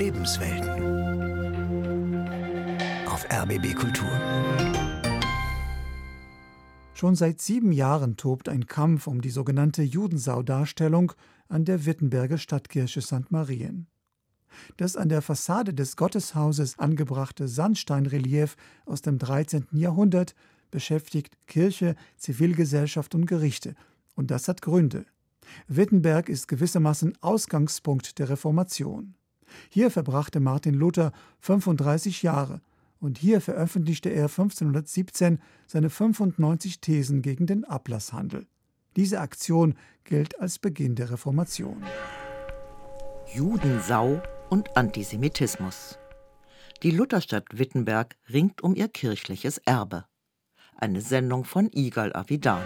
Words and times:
Lebenswelten. 0.00 0.70
Auf 3.06 3.26
RBB 3.30 3.74
Kultur. 3.74 4.08
Schon 6.94 7.16
seit 7.16 7.42
sieben 7.42 7.70
Jahren 7.70 8.16
tobt 8.16 8.48
ein 8.48 8.66
Kampf 8.66 9.06
um 9.06 9.20
die 9.20 9.28
sogenannte 9.28 9.82
Judensau-Darstellung 9.82 11.12
an 11.50 11.66
der 11.66 11.84
Wittenberger 11.84 12.38
Stadtkirche 12.38 13.02
St. 13.02 13.30
Marien. 13.30 13.88
Das 14.78 14.96
an 14.96 15.10
der 15.10 15.20
Fassade 15.20 15.74
des 15.74 15.96
Gotteshauses 15.96 16.78
angebrachte 16.78 17.46
Sandsteinrelief 17.46 18.56
aus 18.86 19.02
dem 19.02 19.18
13. 19.18 19.66
Jahrhundert 19.72 20.34
beschäftigt 20.70 21.36
Kirche, 21.46 21.94
Zivilgesellschaft 22.16 23.14
und 23.14 23.26
Gerichte. 23.26 23.74
Und 24.14 24.30
das 24.30 24.48
hat 24.48 24.62
Gründe. 24.62 25.04
Wittenberg 25.68 26.30
ist 26.30 26.48
gewissermaßen 26.48 27.18
Ausgangspunkt 27.20 28.18
der 28.18 28.30
Reformation. 28.30 29.14
Hier 29.68 29.90
verbrachte 29.90 30.40
Martin 30.40 30.74
Luther 30.74 31.12
35 31.40 32.22
Jahre 32.22 32.60
und 33.00 33.18
hier 33.18 33.40
veröffentlichte 33.40 34.10
er 34.10 34.24
1517 34.24 35.40
seine 35.66 35.90
95 35.90 36.80
Thesen 36.80 37.22
gegen 37.22 37.46
den 37.46 37.64
Ablasshandel. 37.64 38.46
Diese 38.96 39.20
Aktion 39.20 39.74
gilt 40.04 40.40
als 40.40 40.58
Beginn 40.58 40.94
der 40.96 41.10
Reformation. 41.10 41.82
Judensau 43.32 44.20
und 44.48 44.76
Antisemitismus. 44.76 45.98
Die 46.82 46.90
Lutherstadt 46.90 47.46
Wittenberg 47.52 48.16
ringt 48.32 48.62
um 48.62 48.74
ihr 48.74 48.88
kirchliches 48.88 49.58
Erbe. 49.58 50.06
Eine 50.76 51.00
Sendung 51.00 51.44
von 51.44 51.70
Igal 51.72 52.14
Avidan. 52.14 52.62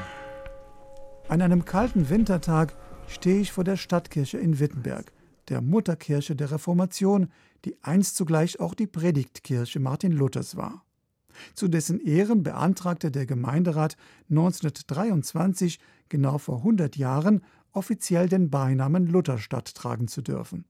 An 1.29 1.43
einem 1.43 1.65
kalten 1.65 2.09
Wintertag 2.09 2.77
stehe 3.09 3.41
ich 3.41 3.53
vor 3.53 3.65
der 3.65 3.77
Stadtkirche 3.77 4.39
in 4.39 4.61
Wittenberg, 4.61 5.13
der 5.49 5.61
Mutterkirche 5.61 6.37
der 6.37 6.51
Reformation, 6.51 7.29
die 7.65 7.77
einst 7.83 8.17
zugleich 8.17 8.61
auch 8.61 8.75
die 8.75 8.87
Predigtkirche 8.87 9.81
Martin 9.81 10.13
Luthers 10.13 10.57
war. 10.57 10.85
Zu 11.55 11.69
dessen 11.69 12.01
Ehren 12.01 12.43
beantragte 12.43 13.11
der 13.11 13.27
Gemeinderat 13.27 13.97
1923, 14.31 15.81
genau 16.09 16.39
vor 16.39 16.59
100 16.59 16.97
Jahren, 16.97 17.43
offiziell 17.73 18.29
den 18.29 18.51
Beinamen 18.51 19.07
Lutherstadt 19.07 19.75
tragen 19.75 20.09
zu 20.09 20.23
dürfen. 20.23 20.65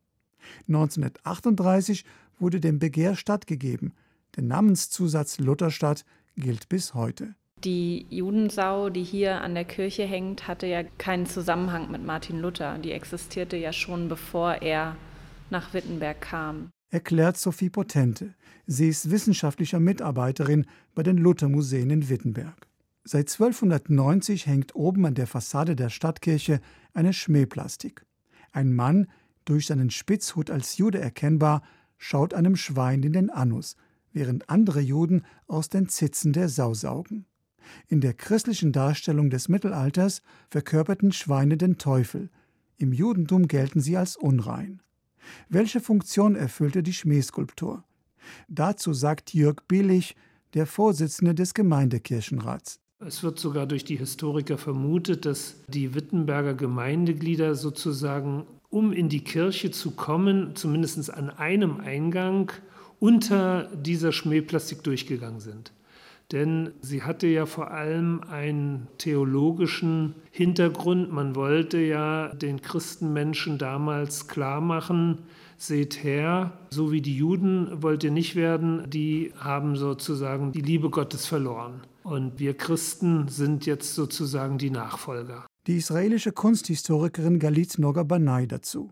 1938 0.68 2.04
wurde 2.38 2.60
dem 2.60 2.78
Begehr 2.78 3.16
stattgegeben. 3.16 3.92
Der 4.36 4.42
Namenszusatz 4.42 5.38
Lutherstadt 5.38 6.04
gilt 6.36 6.68
bis 6.68 6.94
heute. 6.94 7.34
Die 7.64 8.04
Judensau, 8.10 8.90
die 8.90 9.02
hier 9.02 9.40
an 9.40 9.54
der 9.54 9.64
Kirche 9.64 10.02
hängt, 10.02 10.46
hatte 10.46 10.66
ja 10.66 10.82
keinen 10.82 11.24
Zusammenhang 11.24 11.90
mit 11.90 12.04
Martin 12.04 12.38
Luther. 12.40 12.76
Die 12.76 12.92
existierte 12.92 13.56
ja 13.56 13.72
schon 13.72 14.10
bevor 14.10 14.60
er 14.60 14.96
nach 15.48 15.72
Wittenberg 15.72 16.20
kam. 16.20 16.68
Erklärt 16.90 17.38
Sophie 17.38 17.70
Potente. 17.70 18.34
Sie 18.66 18.88
ist 18.88 19.10
wissenschaftlicher 19.10 19.80
Mitarbeiterin 19.80 20.66
bei 20.94 21.02
den 21.02 21.16
Luthermuseen 21.16 21.88
in 21.88 22.10
Wittenberg. 22.10 22.68
Seit 23.02 23.32
1290 23.32 24.46
hängt 24.46 24.74
oben 24.74 25.06
an 25.06 25.14
der 25.14 25.26
Fassade 25.26 25.74
der 25.74 25.88
Stadtkirche 25.88 26.60
eine 26.92 27.14
Schmähplastik. 27.14 28.04
Ein 28.52 28.74
Mann, 28.74 29.06
durch 29.46 29.66
seinen 29.66 29.88
Spitzhut 29.88 30.50
als 30.50 30.76
Jude 30.76 31.00
erkennbar, 31.00 31.62
schaut 31.96 32.34
einem 32.34 32.56
Schwein 32.56 33.02
in 33.02 33.14
den 33.14 33.30
Anus, 33.30 33.76
während 34.12 34.50
andere 34.50 34.80
Juden 34.80 35.24
aus 35.46 35.70
den 35.70 35.88
Zitzen 35.88 36.34
der 36.34 36.50
Sau 36.50 36.74
saugen. 36.74 37.24
In 37.88 38.00
der 38.00 38.14
christlichen 38.14 38.72
Darstellung 38.72 39.30
des 39.30 39.48
Mittelalters 39.48 40.22
verkörperten 40.50 41.12
Schweine 41.12 41.56
den 41.56 41.78
Teufel. 41.78 42.30
Im 42.76 42.92
Judentum 42.92 43.48
gelten 43.48 43.80
sie 43.80 43.96
als 43.96 44.16
unrein. 44.16 44.80
Welche 45.48 45.80
Funktion 45.80 46.34
erfüllte 46.34 46.82
die 46.82 46.92
Schmähskulptur? 46.92 47.84
Dazu 48.48 48.92
sagt 48.92 49.34
Jörg 49.34 49.56
Billig, 49.68 50.16
der 50.54 50.66
Vorsitzende 50.66 51.34
des 51.34 51.54
Gemeindekirchenrats. 51.54 52.80
Es 53.00 53.22
wird 53.22 53.38
sogar 53.38 53.66
durch 53.66 53.84
die 53.84 53.96
Historiker 53.96 54.56
vermutet, 54.56 55.26
dass 55.26 55.56
die 55.68 55.94
Wittenberger 55.94 56.54
Gemeindeglieder 56.54 57.54
sozusagen, 57.54 58.46
um 58.70 58.92
in 58.92 59.08
die 59.08 59.22
Kirche 59.22 59.70
zu 59.70 59.90
kommen, 59.90 60.56
zumindest 60.56 61.12
an 61.12 61.28
einem 61.30 61.80
Eingang 61.80 62.52
unter 63.00 63.64
dieser 63.76 64.12
Schmähplastik 64.12 64.82
durchgegangen 64.82 65.40
sind. 65.40 65.72
Denn 66.32 66.72
sie 66.80 67.02
hatte 67.02 67.26
ja 67.26 67.46
vor 67.46 67.70
allem 67.70 68.20
einen 68.28 68.88
theologischen 68.98 70.14
Hintergrund. 70.30 71.12
Man 71.12 71.36
wollte 71.36 71.78
ja 71.78 72.34
den 72.34 72.62
Christenmenschen 72.62 73.58
damals 73.58 74.26
klar 74.26 74.60
machen, 74.60 75.18
seht 75.56 76.02
her, 76.02 76.58
so 76.70 76.92
wie 76.92 77.00
die 77.00 77.16
Juden 77.16 77.82
wollt 77.82 78.04
ihr 78.04 78.10
nicht 78.10 78.36
werden, 78.36 78.88
die 78.88 79.32
haben 79.38 79.76
sozusagen 79.76 80.52
die 80.52 80.60
Liebe 80.60 80.90
Gottes 80.90 81.26
verloren. 81.26 81.82
Und 82.02 82.38
wir 82.38 82.54
Christen 82.54 83.28
sind 83.28 83.64
jetzt 83.66 83.94
sozusagen 83.94 84.58
die 84.58 84.70
Nachfolger. 84.70 85.46
Die 85.66 85.76
israelische 85.76 86.32
Kunsthistorikerin 86.32 87.38
Galit 87.38 87.78
Noga 87.78 88.02
Banai 88.02 88.46
dazu. 88.46 88.90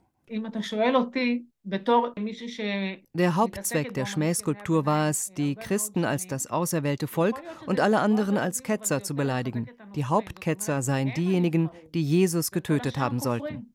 Der 1.64 3.36
Hauptzweck 3.36 3.94
der 3.94 4.06
Schmähskulptur 4.06 4.84
war 4.84 5.08
es, 5.08 5.32
die 5.32 5.54
Christen 5.54 6.04
als 6.04 6.26
das 6.26 6.48
auserwählte 6.48 7.06
Volk 7.06 7.40
und 7.66 7.78
alle 7.78 8.00
anderen 8.00 8.36
als 8.36 8.64
Ketzer 8.64 9.04
zu 9.04 9.14
beleidigen. 9.14 9.70
Die 9.94 10.04
Hauptketzer 10.04 10.82
seien 10.82 11.14
diejenigen, 11.14 11.70
die 11.94 12.02
Jesus 12.02 12.50
getötet 12.50 12.98
haben 12.98 13.20
sollten. 13.20 13.72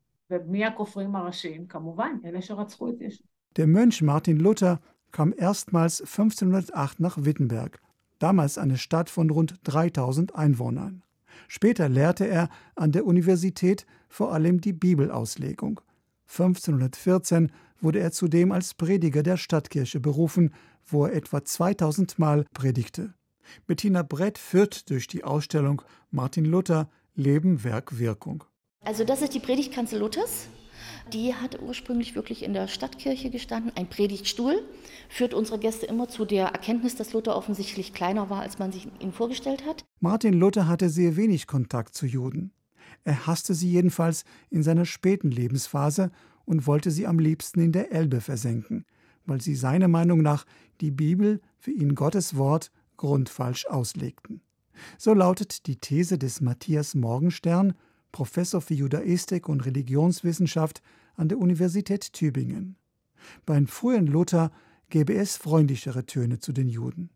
Der 3.55 3.67
Mönch 3.67 4.01
Martin 4.01 4.37
Luther 4.37 4.81
kam 5.13 5.33
erstmals 5.37 6.01
1508 6.01 6.99
nach 6.99 7.17
Wittenberg, 7.23 7.79
damals 8.19 8.57
eine 8.57 8.77
Stadt 8.77 9.09
von 9.09 9.29
rund 9.29 9.55
3000 9.63 10.35
Einwohnern. 10.35 11.03
Später 11.47 11.87
lehrte 11.87 12.27
er 12.27 12.49
an 12.75 12.91
der 12.91 13.05
Universität 13.05 13.85
vor 14.09 14.33
allem 14.33 14.59
die 14.59 14.73
Bibelauslegung. 14.73 15.79
1514 16.27 17.51
wurde 17.81 17.99
er 17.99 18.11
zudem 18.11 18.51
als 18.51 18.73
Prediger 18.73 19.23
der 19.23 19.37
Stadtkirche 19.37 19.99
berufen, 19.99 20.53
wo 20.85 21.05
er 21.05 21.13
etwa 21.13 21.43
2000 21.43 22.19
Mal 22.19 22.45
predigte. 22.53 23.13
Bettina 23.65 24.03
Brett 24.03 24.37
führt 24.37 24.89
durch 24.89 25.07
die 25.07 25.23
Ausstellung 25.23 25.81
Martin 26.11 26.45
Luther 26.45 26.89
Leben, 27.15 27.63
Werk, 27.63 27.97
Wirkung. 27.97 28.43
Also 28.83 29.03
das 29.03 29.21
ist 29.21 29.33
die 29.33 29.39
Predigtkanzel 29.39 29.99
Luthers. 29.99 30.47
Die 31.13 31.33
hat 31.33 31.61
ursprünglich 31.61 32.15
wirklich 32.15 32.43
in 32.43 32.53
der 32.53 32.67
Stadtkirche 32.67 33.29
gestanden. 33.29 33.71
Ein 33.75 33.87
Predigtstuhl 33.87 34.61
führt 35.09 35.33
unsere 35.33 35.57
Gäste 35.57 35.85
immer 35.85 36.09
zu 36.09 36.25
der 36.25 36.47
Erkenntnis, 36.47 36.95
dass 36.95 37.13
Luther 37.13 37.35
offensichtlich 37.35 37.93
kleiner 37.93 38.29
war, 38.29 38.41
als 38.41 38.59
man 38.59 38.71
sich 38.71 38.87
ihn 38.99 39.13
vorgestellt 39.13 39.65
hat. 39.65 39.85
Martin 39.99 40.33
Luther 40.33 40.67
hatte 40.67 40.89
sehr 40.89 41.15
wenig 41.15 41.47
Kontakt 41.47 41.95
zu 41.95 42.05
Juden. 42.05 42.51
Er 43.07 43.25
hasste 43.25 43.53
sie 43.53 43.71
jedenfalls 43.71 44.25
in 44.49 44.63
seiner 44.63 44.83
späten 44.83 45.31
Lebensphase 45.31 46.11
und 46.43 46.67
wollte 46.67 46.91
sie 46.91 47.07
am 47.07 47.19
liebsten 47.19 47.61
in 47.61 47.71
der 47.71 47.93
Elbe 47.93 48.19
versenken, 48.19 48.83
weil 49.25 49.39
sie 49.39 49.55
seiner 49.55 49.87
Meinung 49.87 50.21
nach 50.21 50.45
die 50.81 50.91
Bibel, 50.91 51.39
für 51.57 51.71
ihn 51.71 51.95
Gottes 51.95 52.35
Wort, 52.35 52.69
grundfalsch 52.97 53.65
auslegten. 53.67 54.41
So 54.97 55.13
lautet 55.13 55.67
die 55.67 55.77
These 55.77 56.17
des 56.17 56.41
Matthias 56.41 56.95
Morgenstern, 56.95 57.75
Professor 58.11 58.59
für 58.59 58.73
Judaistik 58.73 59.47
und 59.47 59.65
Religionswissenschaft 59.65 60.81
an 61.15 61.29
der 61.29 61.37
Universität 61.37 62.11
Tübingen. 62.11 62.75
Beim 63.45 63.67
frühen 63.67 64.07
Luther 64.07 64.51
gäbe 64.89 65.13
es 65.13 65.37
freundlichere 65.37 66.05
Töne 66.05 66.39
zu 66.39 66.51
den 66.51 66.67
Juden. 66.67 67.09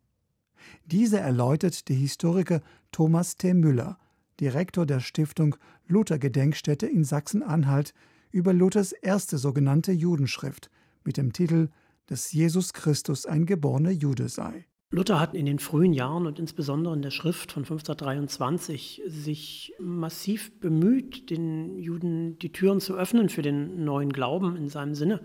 Diese 0.86 1.20
erläutert 1.20 1.90
der 1.90 1.98
Historiker 1.98 2.62
Thomas 2.94 3.36
T. 3.36 3.54
Müller 3.54 3.98
Direktor 4.42 4.88
der 4.88 5.00
Stiftung 5.00 5.56
Luther 5.92 6.18
Gedenkstätte 6.18 6.88
in 6.88 7.04
Sachsen-Anhalt, 7.04 7.94
über 8.32 8.54
Luthers 8.54 8.92
erste 8.92 9.38
sogenannte 9.38 9.92
Judenschrift 9.92 10.72
mit 11.04 11.18
dem 11.18 11.34
Titel 11.34 11.70
dass 12.12 12.34
Jesus 12.34 12.74
Christus 12.74 13.26
ein 13.26 13.46
geborener 13.46 13.92
Jude 13.92 14.28
sei. 14.28 14.66
Luther 14.90 15.22
hat 15.22 15.34
in 15.34 15.46
den 15.46 15.60
frühen 15.60 15.94
Jahren 15.94 16.28
und 16.28 16.40
insbesondere 16.40 16.94
in 16.94 17.02
der 17.02 17.12
Schrift 17.12 17.54
von 17.54 17.64
1523 17.64 19.02
sich 19.08 19.74
massiv 19.80 20.60
bemüht, 20.60 21.30
den 21.30 21.78
Juden 21.78 22.38
die 22.40 22.52
Türen 22.52 22.82
zu 22.82 22.96
öffnen 22.96 23.30
für 23.30 23.42
den 23.42 23.86
neuen 23.86 24.12
Glauben 24.12 24.58
in 24.58 24.68
seinem 24.68 24.94
Sinne. 24.94 25.22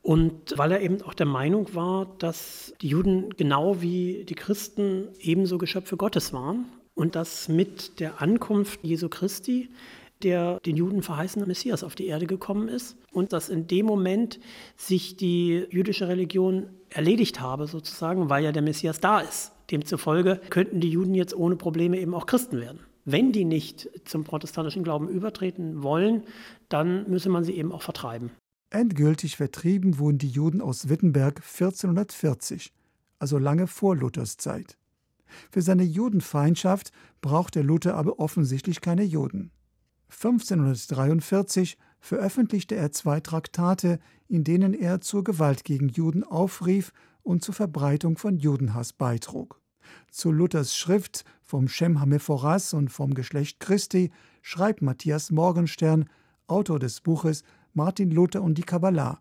Und 0.00 0.56
weil 0.56 0.72
er 0.72 0.80
eben 0.80 1.02
auch 1.02 1.12
der 1.12 1.26
Meinung 1.26 1.74
war, 1.74 2.16
dass 2.18 2.72
die 2.80 2.88
Juden 2.88 3.28
genau 3.36 3.82
wie 3.82 4.24
die 4.24 4.34
Christen 4.34 5.08
ebenso 5.20 5.58
Geschöpfe 5.58 5.98
Gottes 5.98 6.32
waren 6.32 6.64
und 6.94 7.14
dass 7.14 7.50
mit 7.50 8.00
der 8.00 8.22
Ankunft 8.22 8.80
Jesu 8.82 9.10
Christi 9.10 9.68
der 10.24 10.60
den 10.60 10.76
Juden 10.76 11.02
verheißene 11.02 11.46
Messias 11.46 11.82
auf 11.84 11.94
die 11.94 12.06
Erde 12.06 12.26
gekommen 12.26 12.68
ist 12.68 12.96
und 13.12 13.32
dass 13.32 13.48
in 13.48 13.66
dem 13.66 13.86
Moment 13.86 14.40
sich 14.76 15.16
die 15.16 15.66
jüdische 15.70 16.08
Religion 16.08 16.70
erledigt 16.90 17.40
habe, 17.40 17.66
sozusagen, 17.66 18.30
weil 18.30 18.44
ja 18.44 18.52
der 18.52 18.62
Messias 18.62 19.00
da 19.00 19.20
ist. 19.20 19.52
Demzufolge 19.70 20.40
könnten 20.50 20.80
die 20.80 20.90
Juden 20.90 21.14
jetzt 21.14 21.34
ohne 21.34 21.56
Probleme 21.56 21.98
eben 21.98 22.14
auch 22.14 22.26
Christen 22.26 22.60
werden. 22.60 22.80
Wenn 23.04 23.32
die 23.32 23.44
nicht 23.44 23.88
zum 24.04 24.24
protestantischen 24.24 24.84
Glauben 24.84 25.08
übertreten 25.08 25.82
wollen, 25.82 26.22
dann 26.68 27.08
müsse 27.10 27.30
man 27.30 27.42
sie 27.42 27.52
eben 27.52 27.72
auch 27.72 27.82
vertreiben. 27.82 28.30
Endgültig 28.70 29.36
vertrieben 29.36 29.98
wurden 29.98 30.18
die 30.18 30.28
Juden 30.28 30.60
aus 30.60 30.88
Wittenberg 30.88 31.40
1440, 31.40 32.72
also 33.18 33.38
lange 33.38 33.66
vor 33.66 33.96
Luthers 33.96 34.36
Zeit. 34.36 34.78
Für 35.50 35.62
seine 35.62 35.82
Judenfeindschaft 35.82 36.92
brauchte 37.20 37.62
Luther 37.62 37.96
aber 37.96 38.18
offensichtlich 38.18 38.80
keine 38.80 39.02
Juden. 39.02 39.50
1543 40.12 41.78
veröffentlichte 42.00 42.74
er 42.74 42.92
zwei 42.92 43.20
Traktate, 43.20 43.98
in 44.28 44.44
denen 44.44 44.74
er 44.74 45.00
zur 45.00 45.24
Gewalt 45.24 45.64
gegen 45.64 45.88
Juden 45.88 46.24
aufrief 46.24 46.92
und 47.22 47.42
zur 47.42 47.54
Verbreitung 47.54 48.18
von 48.18 48.36
Judenhass 48.36 48.92
beitrug. 48.92 49.60
Zu 50.10 50.30
Luthers 50.30 50.76
Schrift 50.76 51.24
vom 51.42 51.68
Shem 51.68 52.00
Hamephoras 52.00 52.74
und 52.74 52.90
vom 52.90 53.14
Geschlecht 53.14 53.60
Christi 53.60 54.10
schreibt 54.42 54.82
Matthias 54.82 55.30
Morgenstern, 55.30 56.08
Autor 56.46 56.78
des 56.78 57.00
Buches 57.00 57.44
Martin 57.72 58.10
Luther 58.10 58.42
und 58.42 58.58
die 58.58 58.62
Kabbalah, 58.62 59.20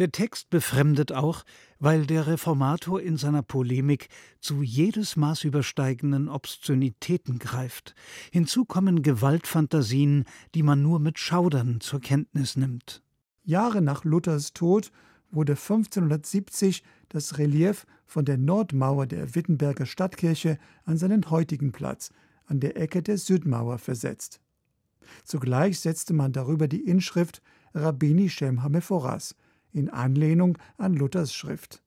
der 0.00 0.10
Text 0.10 0.50
befremdet 0.50 1.12
auch, 1.12 1.44
weil 1.78 2.06
der 2.06 2.26
Reformator 2.26 3.00
in 3.00 3.16
seiner 3.16 3.42
Polemik 3.42 4.08
zu 4.40 4.62
jedes 4.62 5.16
Maß 5.16 5.44
übersteigenden 5.44 6.28
Obszönitäten 6.28 7.38
greift. 7.38 7.94
Hinzu 8.32 8.64
kommen 8.64 9.02
Gewaltfantasien, 9.02 10.24
die 10.54 10.62
man 10.62 10.82
nur 10.82 10.98
mit 11.00 11.18
Schaudern 11.18 11.80
zur 11.80 12.00
Kenntnis 12.00 12.56
nimmt. 12.56 13.02
Jahre 13.44 13.82
nach 13.82 14.04
Luthers 14.04 14.52
Tod 14.54 14.90
wurde 15.30 15.52
1570 15.52 16.82
das 17.10 17.38
Relief 17.38 17.86
von 18.06 18.24
der 18.24 18.38
Nordmauer 18.38 19.06
der 19.06 19.34
Wittenberger 19.34 19.86
Stadtkirche 19.86 20.58
an 20.84 20.96
seinen 20.96 21.30
heutigen 21.30 21.72
Platz, 21.72 22.10
an 22.46 22.58
der 22.58 22.76
Ecke 22.76 23.02
der 23.02 23.18
Südmauer, 23.18 23.78
versetzt. 23.78 24.40
Zugleich 25.24 25.78
setzte 25.78 26.14
man 26.14 26.32
darüber 26.32 26.68
die 26.68 26.84
Inschrift 26.86 27.42
Rabbini 27.74 28.28
Shem 28.28 28.62
Hamephoras, 28.62 29.34
in 29.72 29.88
Anlehnung 29.88 30.58
an 30.76 30.94
Luthers 30.94 31.34
Schrift. 31.34 31.82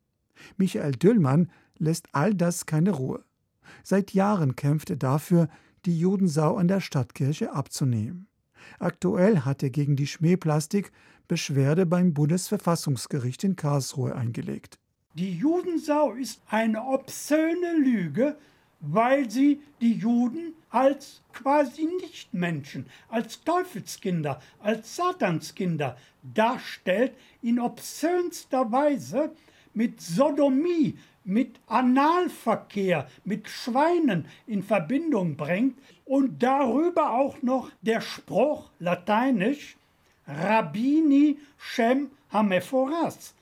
Michael 0.58 0.94
Düllmann 0.94 1.50
lässt 1.78 2.08
all 2.12 2.34
das 2.34 2.66
keine 2.66 2.92
Ruhe. 2.92 3.24
Seit 3.84 4.14
Jahren 4.14 4.56
kämpft 4.56 4.90
er 4.90 4.96
dafür, 4.96 5.50
die 5.86 5.98
Judensau 5.98 6.58
an 6.58 6.68
der 6.68 6.80
Stadtkirche 6.80 7.54
abzunehmen. 7.54 8.28
Aktuell 8.80 9.42
hat 9.42 9.64
er 9.64 9.70
gegen 9.70 9.96
die 9.96 10.08
Schmähplastik 10.08 10.92
Beschwerde 11.28 11.86
beim 11.86 12.14
Bundesverfassungsgericht 12.14 13.44
in 13.44 13.56
Karlsruhe 13.56 14.16
eingelegt. 14.16 14.80
Die 15.16 15.38
Judensau 15.38 16.14
ist 16.14 16.42
eine 16.48 16.84
obszöne 16.84 17.78
Lüge, 17.78 18.38
weil 18.84 19.30
sie 19.30 19.62
die 19.82 19.94
Juden 19.94 20.54
als 20.70 21.22
quasi 21.32 21.86
Nichtmenschen, 22.02 22.86
als 23.10 23.42
Teufelskinder, 23.44 24.42
als 24.60 24.98
Satanskinder 24.98 25.98
darstellt, 26.22 27.14
in 27.42 27.60
obszönster 27.60 28.72
Weise 28.72 29.32
mit 29.74 30.02
Sodomie, 30.02 30.98
mit 31.24 31.60
Analverkehr, 31.68 33.08
mit 33.24 33.48
Schweinen 33.48 34.26
in 34.48 34.62
Verbindung 34.62 35.38
bringt 35.38 35.78
und 36.06 36.44
darüber 36.44 37.12
auch 37.12 37.42
noch 37.42 37.72
der 37.82 38.02
Spruch 38.02 38.70
lateinisch 38.80 39.78
Rabbini 40.28 41.40
Shem 41.58 42.10
Hamephoras. 42.32 43.34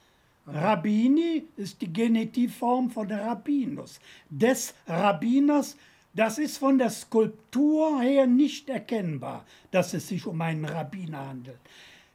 Rabbini 0.48 1.48
ist 1.56 1.82
die 1.82 1.92
Genitivform 1.92 2.90
von 2.90 3.08
der 3.08 3.26
Rabbinus, 3.26 4.00
des 4.30 4.74
Rabbiners. 4.88 5.78
Das 6.14 6.38
ist 6.38 6.58
von 6.58 6.78
der 6.78 6.90
Skulptur 6.90 8.02
her 8.02 8.28
nicht 8.28 8.70
erkennbar, 8.70 9.46
dass 9.72 9.94
es 9.94 10.08
sich 10.08 10.26
um 10.26 10.42
einen 10.42 10.66
Rabbiner 10.66 11.28
handelt. 11.28 11.60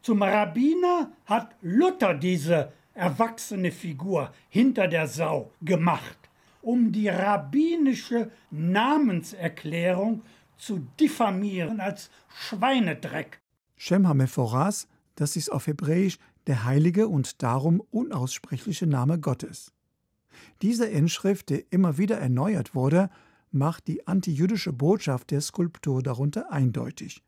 Zum 0.03 0.23
Rabbiner 0.23 1.11
hat 1.25 1.55
Luther 1.63 2.15
diese 2.15 2.73
erwachsene 2.95 3.73
Figur 3.73 4.33
hinter 4.49 4.89
der 4.89 5.07
Sau 5.07 5.51
gemacht, 5.63 6.19
um 6.63 6.93
die 6.93 7.09
rabbinische 7.09 8.31
Namenserklärung 8.51 10.23
zu 10.57 10.87
diffamieren 10.99 11.81
als 11.81 12.11
Schweinedreck. 12.29 13.41
Shem 13.77 14.09
HaMephoras, 14.09 14.89
das 15.15 15.37
ist 15.37 15.51
auf 15.51 15.67
Hebräisch 15.67 16.19
der 16.47 16.65
heilige 16.65 17.09
und 17.09 17.43
darum 17.43 17.81
unaussprechliche 17.91 18.87
Name 18.87 19.19
Gottes. 19.19 19.73
Diese 20.63 20.87
Inschrift, 20.87 21.49
die 21.49 21.67
immer 21.71 21.99
wieder 21.99 22.19
erneuert 22.19 22.75
wurde, 22.75 23.11
macht 23.51 23.89
die 23.89 24.07
antijüdische 24.07 24.73
Botschaft 24.73 25.31
der 25.31 25.41
Skulptur 25.41 26.03
darunter 26.03 26.53
eindeutig. 26.53 27.23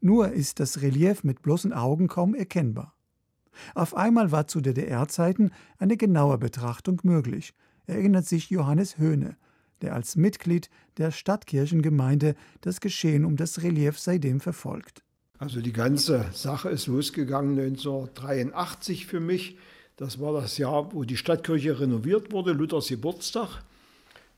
Nur 0.00 0.32
ist 0.32 0.60
das 0.60 0.82
Relief 0.82 1.24
mit 1.24 1.42
bloßen 1.42 1.72
Augen 1.72 2.08
kaum 2.08 2.34
erkennbar. 2.34 2.94
Auf 3.74 3.94
einmal 3.94 4.32
war 4.32 4.46
zu 4.46 4.60
DDR-Zeiten 4.60 5.50
eine 5.78 5.96
genaue 5.96 6.38
Betrachtung 6.38 7.00
möglich, 7.02 7.54
erinnert 7.86 8.26
sich 8.26 8.48
Johannes 8.48 8.98
Höhne, 8.98 9.36
der 9.82 9.94
als 9.94 10.16
Mitglied 10.16 10.70
der 10.96 11.10
Stadtkirchengemeinde 11.10 12.34
das 12.60 12.80
Geschehen 12.80 13.24
um 13.24 13.36
das 13.36 13.62
Relief 13.62 13.98
seitdem 13.98 14.40
verfolgt. 14.40 15.04
Also 15.42 15.60
die 15.60 15.72
ganze 15.72 16.26
Sache 16.32 16.68
ist 16.68 16.86
losgegangen 16.86 17.58
1983 17.58 19.06
für 19.06 19.18
mich. 19.18 19.56
Das 19.96 20.20
war 20.20 20.32
das 20.32 20.56
Jahr, 20.56 20.94
wo 20.94 21.02
die 21.02 21.16
Stadtkirche 21.16 21.80
renoviert 21.80 22.30
wurde, 22.30 22.52
Luthers 22.52 22.86
Geburtstag. 22.86 23.64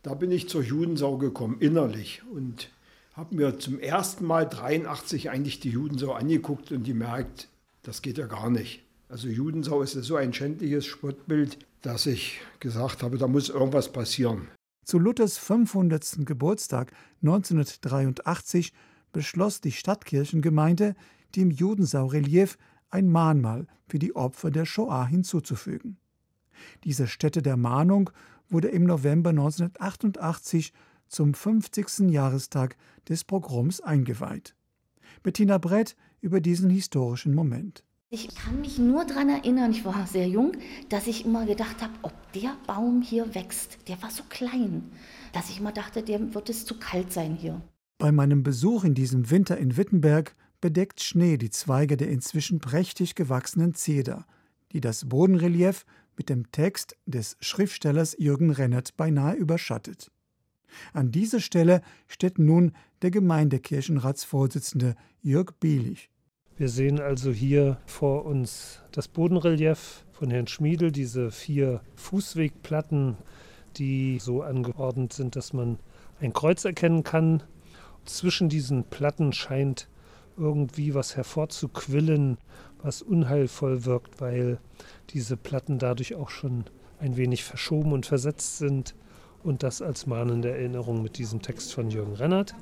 Da 0.02 0.14
bin 0.14 0.30
ich 0.30 0.48
zur 0.48 0.62
Judensau 0.62 1.18
gekommen, 1.18 1.58
innerlich. 1.60 2.22
Und 2.32 2.70
habe 3.12 3.34
mir 3.34 3.58
zum 3.58 3.78
ersten 3.80 4.24
Mal 4.24 4.48
83 4.48 5.28
eigentlich 5.28 5.60
die 5.60 5.68
Judensau 5.68 6.12
angeguckt 6.12 6.72
und 6.72 6.84
gemerkt, 6.84 7.48
das 7.82 8.00
geht 8.00 8.16
ja 8.16 8.26
gar 8.26 8.48
nicht. 8.48 8.82
Also 9.10 9.28
Judensau 9.28 9.82
ist 9.82 9.92
so 9.92 10.16
ein 10.16 10.32
schändliches 10.32 10.86
Spottbild, 10.86 11.58
dass 11.82 12.06
ich 12.06 12.40
gesagt 12.60 13.02
habe, 13.02 13.18
da 13.18 13.26
muss 13.26 13.50
irgendwas 13.50 13.92
passieren. 13.92 14.48
Zu 14.86 14.98
Luthers 14.98 15.36
500. 15.36 16.24
Geburtstag 16.24 16.92
1983 17.22 18.72
beschloss 19.14 19.62
die 19.62 19.72
Stadtkirchengemeinde, 19.72 20.94
dem 21.34 21.50
Judensau-Relief 21.50 22.58
ein 22.90 23.08
Mahnmal 23.08 23.66
für 23.86 23.98
die 23.98 24.14
Opfer 24.14 24.50
der 24.50 24.66
Shoah 24.66 25.06
hinzuzufügen. 25.06 25.96
Diese 26.84 27.06
Stätte 27.06 27.40
der 27.40 27.56
Mahnung 27.56 28.10
wurde 28.48 28.68
im 28.68 28.84
November 28.84 29.30
1988 29.30 30.74
zum 31.08 31.32
50. 31.32 32.10
Jahrestag 32.10 32.76
des 33.08 33.24
Pogroms 33.24 33.80
eingeweiht. 33.80 34.54
Bettina 35.22 35.58
Brett 35.58 35.96
über 36.20 36.40
diesen 36.40 36.70
historischen 36.70 37.34
Moment. 37.34 37.84
Ich 38.10 38.32
kann 38.34 38.60
mich 38.60 38.78
nur 38.78 39.04
daran 39.04 39.28
erinnern, 39.28 39.72
ich 39.72 39.84
war 39.84 40.06
sehr 40.06 40.28
jung, 40.28 40.52
dass 40.88 41.06
ich 41.06 41.24
immer 41.24 41.46
gedacht 41.46 41.82
habe, 41.82 41.92
ob 42.02 42.12
der 42.32 42.56
Baum 42.66 43.02
hier 43.02 43.34
wächst. 43.34 43.78
Der 43.88 44.00
war 44.02 44.10
so 44.10 44.22
klein, 44.28 44.90
dass 45.32 45.50
ich 45.50 45.58
immer 45.58 45.72
dachte, 45.72 46.02
der 46.02 46.34
wird 46.34 46.48
es 46.48 46.64
zu 46.64 46.78
kalt 46.78 47.12
sein 47.12 47.34
hier. 47.34 47.60
Bei 48.04 48.12
meinem 48.12 48.42
Besuch 48.42 48.84
in 48.84 48.92
diesem 48.92 49.30
Winter 49.30 49.56
in 49.56 49.78
Wittenberg 49.78 50.36
bedeckt 50.60 51.02
Schnee 51.02 51.38
die 51.38 51.48
Zweige 51.48 51.96
der 51.96 52.10
inzwischen 52.10 52.60
prächtig 52.60 53.14
gewachsenen 53.14 53.72
Zeder, 53.72 54.26
die 54.72 54.82
das 54.82 55.08
Bodenrelief 55.08 55.86
mit 56.14 56.28
dem 56.28 56.52
Text 56.52 56.98
des 57.06 57.38
Schriftstellers 57.40 58.14
Jürgen 58.18 58.50
Rennert 58.50 58.98
beinahe 58.98 59.36
überschattet. 59.36 60.10
An 60.92 61.12
dieser 61.12 61.40
Stelle 61.40 61.80
steht 62.06 62.38
nun 62.38 62.72
der 63.00 63.10
Gemeindekirchenratsvorsitzende 63.10 64.96
Jörg 65.22 65.52
Bielich. 65.58 66.10
Wir 66.58 66.68
sehen 66.68 67.00
also 67.00 67.30
hier 67.30 67.78
vor 67.86 68.26
uns 68.26 68.80
das 68.92 69.08
Bodenrelief 69.08 70.04
von 70.12 70.30
Herrn 70.30 70.46
Schmiedel, 70.46 70.92
diese 70.92 71.30
vier 71.30 71.80
Fußwegplatten, 71.94 73.16
die 73.78 74.18
so 74.20 74.42
angeordnet 74.42 75.14
sind, 75.14 75.36
dass 75.36 75.54
man 75.54 75.78
ein 76.20 76.34
Kreuz 76.34 76.66
erkennen 76.66 77.02
kann. 77.02 77.42
Zwischen 78.04 78.48
diesen 78.48 78.84
Platten 78.84 79.32
scheint 79.32 79.88
irgendwie 80.36 80.94
was 80.94 81.16
hervorzuquillen, 81.16 82.38
was 82.82 83.02
unheilvoll 83.02 83.84
wirkt, 83.84 84.20
weil 84.20 84.58
diese 85.10 85.36
Platten 85.36 85.78
dadurch 85.78 86.14
auch 86.14 86.30
schon 86.30 86.64
ein 87.00 87.16
wenig 87.16 87.44
verschoben 87.44 87.92
und 87.92 88.06
versetzt 88.06 88.58
sind 88.58 88.94
und 89.42 89.62
das 89.62 89.82
als 89.82 90.06
mahnende 90.06 90.50
Erinnerung 90.50 91.02
mit 91.02 91.18
diesem 91.18 91.42
Text 91.42 91.74
von 91.74 91.90
Jürgen 91.90 92.14
Rennert. 92.14 92.54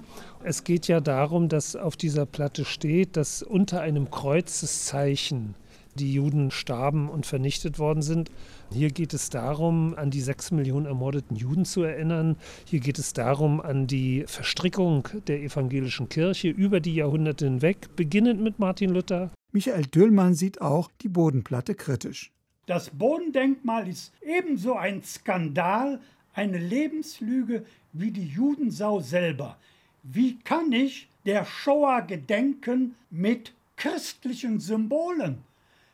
Es 0.43 0.65
geht 0.65 0.89
ja 0.89 1.01
darum, 1.01 1.49
dass 1.49 1.77
auf 1.77 1.97
dieser 1.97 2.27
Platte 2.27 2.65
steht, 2.65 3.17
dass 3.17 3.43
unter 3.43 3.81
einem 3.81 4.11
Kreuzeszeichen 4.11 5.55
die 5.95 6.13
Juden 6.13 6.51
starben 6.51 7.09
und 7.09 7.27
vernichtet 7.27 7.79
worden 7.79 8.03
sind. 8.03 8.31
Hier 8.73 8.91
geht 8.91 9.15
es 9.15 9.31
darum, 9.31 9.95
an 9.97 10.11
die 10.11 10.21
sechs 10.21 10.51
Millionen 10.51 10.87
ermordeten 10.87 11.37
Juden 11.37 11.65
zu 11.65 11.83
erinnern. 11.83 12.37
Hier 12.65 12.81
geht 12.81 12.99
es 12.99 13.13
darum, 13.13 13.61
an 13.61 13.87
die 13.87 14.25
Verstrickung 14.27 15.09
der 15.27 15.43
evangelischen 15.43 16.09
Kirche 16.09 16.49
über 16.49 16.81
die 16.81 16.95
Jahrhunderte 16.95 17.45
hinweg, 17.45 17.95
beginnend 17.97 18.41
mit 18.41 18.59
Martin 18.59 18.91
Luther. 18.91 19.31
Michael 19.53 19.87
Düllmann 19.87 20.35
sieht 20.35 20.61
auch 20.61 20.91
die 21.03 21.09
Bodenplatte 21.09 21.75
kritisch. 21.75 22.33
Das 22.67 22.91
Bodendenkmal 22.91 23.89
ist 23.89 24.13
ebenso 24.23 24.75
ein 24.77 25.03
Skandal 25.03 26.01
eine 26.33 26.59
Lebenslüge 26.59 27.65
wie 27.93 28.11
die 28.11 28.27
Judensau 28.27 29.01
selber. 29.01 29.59
Wie 30.03 30.39
kann 30.39 30.73
ich 30.73 31.09
der 31.27 31.45
Shoah 31.45 32.01
gedenken 32.01 32.95
mit 33.11 33.53
christlichen 33.77 34.59
Symbolen? 34.59 35.39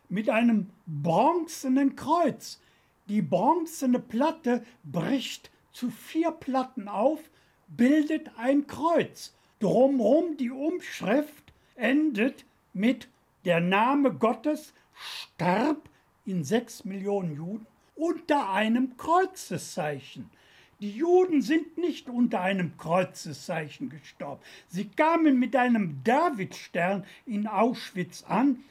Mit 0.08 0.30
einem 0.30 0.70
bronzenen 0.86 1.96
Kreuz. 1.96 2.60
Die 3.08 3.22
bronzene 3.22 3.98
Platte 3.98 4.64
bricht 4.84 5.50
zu 5.72 5.90
vier 5.90 6.30
Platten 6.30 6.88
auf, 6.88 7.20
bildet 7.68 8.30
ein 8.36 8.66
Kreuz. 8.66 9.34
Drumherum 9.60 10.36
die 10.36 10.50
Umschrift 10.50 11.52
endet 11.74 12.44
mit 12.72 13.08
der 13.44 13.60
Name 13.60 14.12
Gottes 14.12 14.72
starb 14.94 15.88
in 16.26 16.44
sechs 16.44 16.84
Millionen 16.84 17.36
Juden 17.36 17.66
unter 17.94 18.50
einem 18.50 18.96
Kreuzeszeichen. 18.96 20.30
Die 20.80 20.92
Juden 20.92 21.42
sind 21.42 21.76
nicht 21.76 22.08
unter 22.08 22.40
einem 22.40 22.76
Kreuzeszeichen 22.76 23.88
gestorben. 23.88 24.40
Sie 24.68 24.88
kamen 24.88 25.38
mit 25.38 25.56
einem 25.56 26.00
Davidstern 26.04 27.04
in 27.26 27.48
Auschwitz 27.48 28.22
an. 28.28 28.62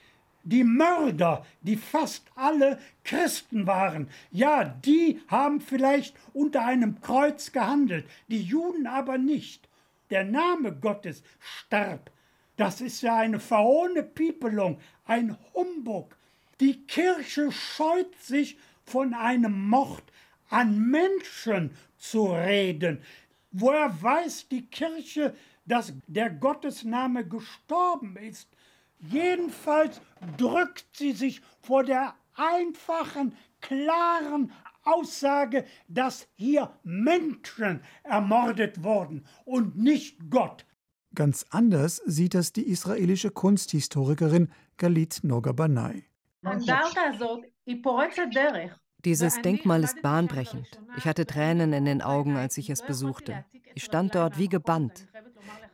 Die 0.49 0.63
Mörder, 0.63 1.45
die 1.59 1.75
fast 1.75 2.25
alle 2.33 2.79
Christen 3.03 3.67
waren, 3.67 4.09
ja, 4.31 4.63
die 4.63 5.19
haben 5.27 5.59
vielleicht 5.59 6.15
unter 6.31 6.63
einem 6.63 7.01
Kreuz 7.01 7.51
gehandelt, 7.51 8.05
die 8.29 8.43
Juden 8.43 8.87
aber 8.87 9.17
nicht. 9.17 9.67
Der 10.09 10.23
Name 10.23 10.71
Gottes 10.71 11.21
starb. 11.41 12.11
Das 12.55 12.79
ist 12.79 13.01
ja 13.01 13.17
eine 13.17 13.41
verhohne 13.41 14.03
Piepelung, 14.03 14.79
ein 15.03 15.35
Humbug. 15.53 16.15
Die 16.61 16.81
Kirche 16.87 17.51
scheut 17.51 18.15
sich 18.15 18.57
von 18.85 19.13
einem 19.13 19.67
Mord 19.67 20.03
an 20.49 20.79
Menschen 20.79 21.71
zu 21.97 22.27
reden. 22.27 23.01
Woher 23.51 24.01
weiß 24.01 24.47
die 24.47 24.65
Kirche, 24.65 25.35
dass 25.65 25.91
der 26.07 26.29
Gottesname 26.29 27.27
gestorben 27.27 28.15
ist? 28.15 28.47
Jedenfalls 28.99 30.01
drückt 30.37 30.85
sie 30.93 31.11
sich 31.11 31.41
vor 31.61 31.83
der 31.83 32.15
einfachen, 32.33 33.35
klaren 33.61 34.51
Aussage, 34.83 35.65
dass 35.87 36.27
hier 36.35 36.71
Menschen 36.83 37.81
ermordet 38.03 38.83
wurden 38.83 39.25
und 39.45 39.77
nicht 39.77 40.29
Gott. 40.29 40.65
Ganz 41.13 41.45
anders 41.49 42.01
sieht 42.05 42.33
das 42.35 42.53
die 42.53 42.67
israelische 42.67 43.31
Kunsthistorikerin 43.31 44.51
Galit 44.77 45.19
Nogabanai. 45.23 46.05
Dieses 49.03 49.41
Denkmal 49.41 49.83
ist 49.83 50.01
bahnbrechend. 50.01 50.79
Ich 50.97 51.05
hatte 51.05 51.25
Tränen 51.25 51.73
in 51.73 51.85
den 51.85 52.01
Augen, 52.01 52.35
als 52.35 52.57
ich 52.57 52.69
es 52.69 52.81
besuchte. 52.81 53.45
Ich 53.73 53.83
stand 53.83 54.15
dort 54.15 54.37
wie 54.37 54.47
gebannt. 54.47 55.07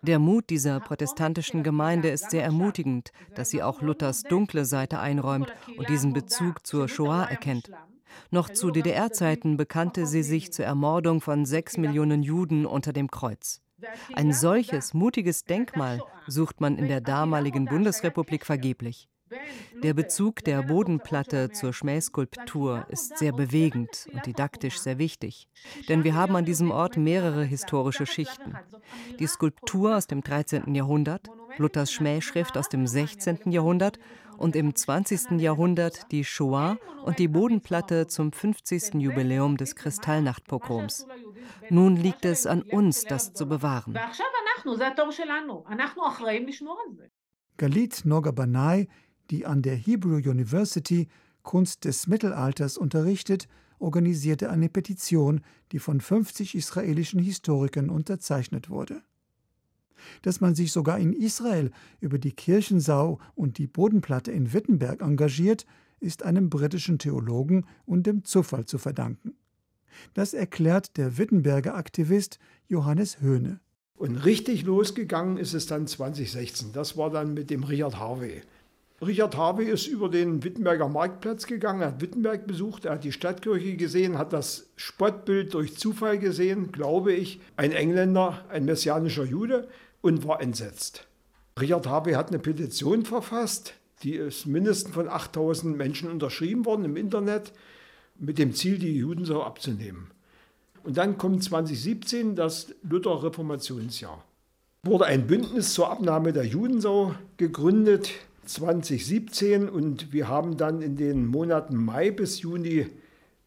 Der 0.03 0.19
Mut 0.19 0.49
dieser 0.49 0.81
protestantischen 0.81 1.63
Gemeinde 1.63 2.09
ist 2.09 2.29
sehr 2.29 2.43
ermutigend, 2.43 3.13
dass 3.35 3.51
sie 3.51 3.63
auch 3.63 3.81
Luthers 3.81 4.23
dunkle 4.23 4.65
Seite 4.65 4.99
einräumt 4.99 5.53
und 5.77 5.87
diesen 5.87 6.11
Bezug 6.11 6.67
zur 6.67 6.89
Shoah 6.89 7.23
erkennt. 7.23 7.71
Noch 8.29 8.49
zu 8.49 8.69
DDR-Zeiten 8.69 9.55
bekannte 9.55 10.05
sie 10.05 10.21
sich 10.21 10.51
zur 10.51 10.65
Ermordung 10.65 11.21
von 11.21 11.45
sechs 11.45 11.77
Millionen 11.77 12.21
Juden 12.21 12.65
unter 12.65 12.91
dem 12.91 13.09
Kreuz. 13.09 13.61
Ein 14.13 14.33
solches 14.33 14.93
mutiges 14.93 15.45
Denkmal 15.45 16.01
sucht 16.27 16.59
man 16.59 16.77
in 16.77 16.89
der 16.89 16.99
damaligen 16.99 17.63
Bundesrepublik 17.65 18.45
vergeblich. 18.45 19.07
Der 19.81 19.93
Bezug 19.93 20.43
der 20.43 20.63
Bodenplatte 20.63 21.51
zur 21.51 21.73
Schmähskulptur 21.73 22.85
ist 22.89 23.17
sehr 23.17 23.31
bewegend 23.31 24.07
und 24.11 24.25
didaktisch 24.25 24.79
sehr 24.79 24.97
wichtig, 24.97 25.47
denn 25.89 26.03
wir 26.03 26.15
haben 26.15 26.35
an 26.35 26.45
diesem 26.45 26.71
Ort 26.71 26.97
mehrere 26.97 27.43
historische 27.43 28.05
Schichten. 28.05 28.55
Die 29.19 29.27
Skulptur 29.27 29.97
aus 29.97 30.07
dem 30.07 30.21
13. 30.21 30.73
Jahrhundert, 30.75 31.29
Luthers 31.57 31.91
Schmähschrift 31.91 32.57
aus 32.57 32.69
dem 32.69 32.87
16. 32.87 33.51
Jahrhundert 33.51 33.99
und 34.37 34.55
im 34.55 34.75
20. 34.75 35.39
Jahrhundert 35.39 36.11
die 36.11 36.23
Shoah 36.23 36.77
und 37.05 37.19
die 37.19 37.27
Bodenplatte 37.27 38.07
zum 38.07 38.31
50. 38.31 38.95
Jubiläum 38.95 39.57
des 39.57 39.75
Kristallnachtpogroms. 39.75 41.07
Nun 41.69 41.95
liegt 41.95 42.25
es 42.25 42.45
an 42.45 42.61
uns, 42.61 43.03
das 43.03 43.33
zu 43.33 43.47
bewahren. 43.47 43.97
Galit 47.57 48.01
Nogabanai 48.05 48.87
die 49.33 49.47
an 49.47 49.63
der 49.63 49.75
Hebrew 49.75 50.17
University 50.17 51.07
Kunst 51.41 51.85
des 51.85 52.05
Mittelalters 52.05 52.77
unterrichtet, 52.77 53.47
organisierte 53.79 54.51
eine 54.51 54.69
Petition, 54.69 55.41
die 55.71 55.79
von 55.79 55.99
50 55.99 56.53
israelischen 56.53 57.19
Historikern 57.19 57.89
unterzeichnet 57.89 58.69
wurde. 58.69 59.01
Dass 60.21 60.39
man 60.39 60.53
sich 60.53 60.71
sogar 60.71 60.99
in 60.99 61.13
Israel 61.13 61.71
über 61.99 62.19
die 62.19 62.31
Kirchensau 62.31 63.19
und 63.33 63.57
die 63.57 63.65
Bodenplatte 63.65 64.31
in 64.31 64.53
Wittenberg 64.53 65.01
engagiert, 65.01 65.65
ist 65.99 66.21
einem 66.21 66.51
britischen 66.51 66.99
Theologen 66.99 67.65
und 67.85 68.05
dem 68.05 68.23
Zufall 68.23 68.65
zu 68.65 68.77
verdanken. 68.77 69.33
Das 70.13 70.35
erklärt 70.35 70.95
der 70.97 71.17
Wittenberger 71.17 71.73
Aktivist 71.73 72.37
Johannes 72.67 73.19
Höhne. 73.19 73.61
Und 73.95 74.17
richtig 74.17 74.63
losgegangen 74.63 75.37
ist 75.37 75.53
es 75.53 75.65
dann 75.65 75.87
2016. 75.87 76.73
Das 76.73 76.97
war 76.97 77.09
dann 77.09 77.33
mit 77.33 77.49
dem 77.49 77.63
Richard 77.63 77.97
Harvey. 77.99 78.41
Richard 79.07 79.35
Harvey 79.37 79.65
ist 79.65 79.87
über 79.87 80.09
den 80.09 80.43
Wittenberger 80.43 80.87
Marktplatz 80.87 81.45
gegangen, 81.45 81.81
hat 81.81 82.01
Wittenberg 82.01 82.47
besucht, 82.47 82.85
er 82.85 82.93
hat 82.93 83.03
die 83.03 83.11
Stadtkirche 83.11 83.75
gesehen, 83.75 84.17
hat 84.17 84.33
das 84.33 84.69
Spottbild 84.75 85.53
durch 85.53 85.77
Zufall 85.77 86.19
gesehen, 86.19 86.71
glaube 86.71 87.13
ich, 87.13 87.39
ein 87.55 87.71
Engländer, 87.71 88.45
ein 88.49 88.65
messianischer 88.65 89.25
Jude 89.25 89.67
und 90.01 90.27
war 90.27 90.41
entsetzt. 90.41 91.07
Richard 91.59 91.87
Harvey 91.87 92.13
hat 92.13 92.29
eine 92.29 92.39
Petition 92.39 93.05
verfasst, 93.05 93.73
die 94.03 94.15
ist 94.15 94.45
mindestens 94.45 94.93
von 94.93 95.07
8000 95.07 95.77
Menschen 95.77 96.09
unterschrieben 96.09 96.65
worden 96.65 96.85
im 96.85 96.97
Internet, 96.97 97.53
mit 98.17 98.37
dem 98.37 98.53
Ziel, 98.53 98.77
die 98.77 98.95
Juden 98.95 99.25
so 99.25 99.43
abzunehmen. 99.43 100.11
Und 100.83 100.97
dann 100.97 101.17
kommt 101.17 101.43
2017 101.43 102.35
das 102.35 102.73
Luther-Reformationsjahr. 102.83 104.23
Wurde 104.83 105.05
ein 105.05 105.27
Bündnis 105.27 105.73
zur 105.73 105.89
Abnahme 105.89 106.33
der 106.33 106.45
Judensau 106.45 107.15
gegründet, 107.37 108.11
2017 108.45 109.69
und 109.69 110.13
wir 110.13 110.27
haben 110.27 110.57
dann 110.57 110.81
in 110.81 110.95
den 110.95 111.25
Monaten 111.25 111.75
Mai 111.75 112.11
bis 112.11 112.41
Juni 112.41 112.87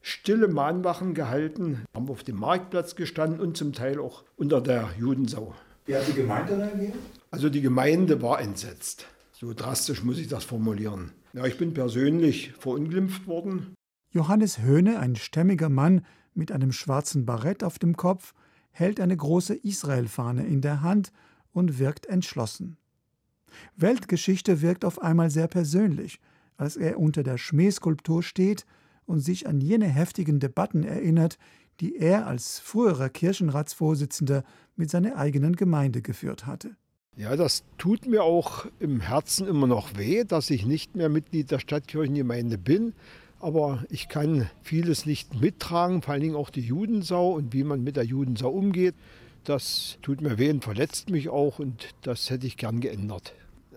stille 0.01 0.49
Mahnwachen 0.49 1.15
gehalten, 1.15 1.85
haben 1.95 2.09
auf 2.09 2.23
dem 2.23 2.37
Marktplatz 2.37 2.95
gestanden 2.95 3.41
und 3.41 3.57
zum 3.57 3.73
Teil 3.73 3.99
auch 3.99 4.25
unter 4.37 4.61
der 4.61 4.91
Judensau. 4.99 5.55
Wie 5.85 5.97
hat 5.97 6.07
die 6.09 6.13
Gemeinde 6.13 6.59
reagiert? 6.59 6.95
Also 7.31 7.49
die 7.49 7.61
Gemeinde 7.61 8.23
war 8.23 8.41
entsetzt. 8.41 9.07
So 9.33 9.53
drastisch 9.53 10.03
muss 10.03 10.19
ich 10.19 10.29
das 10.29 10.45
formulieren. 10.45 11.13
Ja, 11.33 11.45
ich 11.45 11.59
bin 11.59 11.75
persönlich 11.75 12.53
verunglimpft 12.59 13.27
worden. 13.27 13.75
Johannes 14.11 14.61
Höhne, 14.61 14.99
ein 14.99 15.17
stämmiger 15.17 15.69
Mann 15.69 16.07
mit 16.35 16.53
einem 16.53 16.73
schwarzen 16.73 17.27
Barett 17.27 17.63
auf 17.63 17.79
dem 17.79 17.97
Kopf, 17.97 18.33
hält 18.71 19.01
eine 19.01 19.17
große 19.17 19.55
Israelfahne 19.55 20.47
in 20.47 20.61
der 20.61 20.83
Hand 20.83 21.13
und 21.53 21.79
wirkt 21.79 22.07
entschlossen. 22.07 22.79
Weltgeschichte 23.77 24.63
wirkt 24.63 24.85
auf 24.85 25.01
einmal 25.03 25.31
sehr 25.31 25.49
persönlich, 25.49 26.21
als 26.57 26.77
er 26.77 26.99
unter 26.99 27.23
der 27.23 27.39
Schmähskulptur 27.39 28.23
steht 28.23 28.65
und 29.07 29.21
sich 29.21 29.47
an 29.47 29.61
jene 29.61 29.87
heftigen 29.87 30.41
Debatten 30.41 30.83
erinnert, 30.83 31.39
die 31.81 31.97
er 31.97 32.27
als 32.27 32.59
früherer 32.59 33.09
Kirchenratsvorsitzender 33.09 34.45
mit 34.77 34.91
seiner 34.91 35.17
eigenen 35.17 35.57
Gemeinde 35.57 36.03
geführt 36.03 36.47
hatte. 36.47 36.77
Ja, 37.17 37.35
das 37.35 37.65
tut 37.79 38.07
mir 38.07 38.25
auch 38.25 38.67
im 38.79 39.01
Herzen 39.01 39.47
immer 39.47 39.67
noch 39.67 39.97
weh, 39.97 40.25
dass 40.25 40.51
ich 40.51 40.67
nicht 40.67 40.97
mehr 40.97 41.09
Mitglied 41.09 41.51
der 41.51 41.59
Stadtkirchengemeinde 41.59 42.59
bin. 42.59 42.93
Aber 43.39 43.85
ich 43.91 44.09
kann 44.09 44.49
vieles 44.63 45.07
nicht 45.07 45.39
mittragen, 45.41 46.03
vor 46.03 46.13
allen 46.13 46.23
Dingen 46.23 46.37
auch 46.37 46.51
die 46.51 46.61
Judensau 46.61 47.33
und 47.33 47.53
wie 47.53 47.65
man 47.65 47.83
mit 47.83 47.97
der 47.97 48.05
Judensau 48.05 48.51
umgeht. 48.51 48.95
Das 49.47 49.99
tut 50.03 50.23
mir 50.23 50.39
weh 50.39 50.51
und 50.51 50.65
verletzt 50.65 51.09
mich 51.09 51.29
auch 51.29 51.61
und 51.61 51.95
das 52.03 52.31
hätte 52.31 52.49
ich 52.49 52.57
gern 52.57 52.81
geändert. 52.81 53.33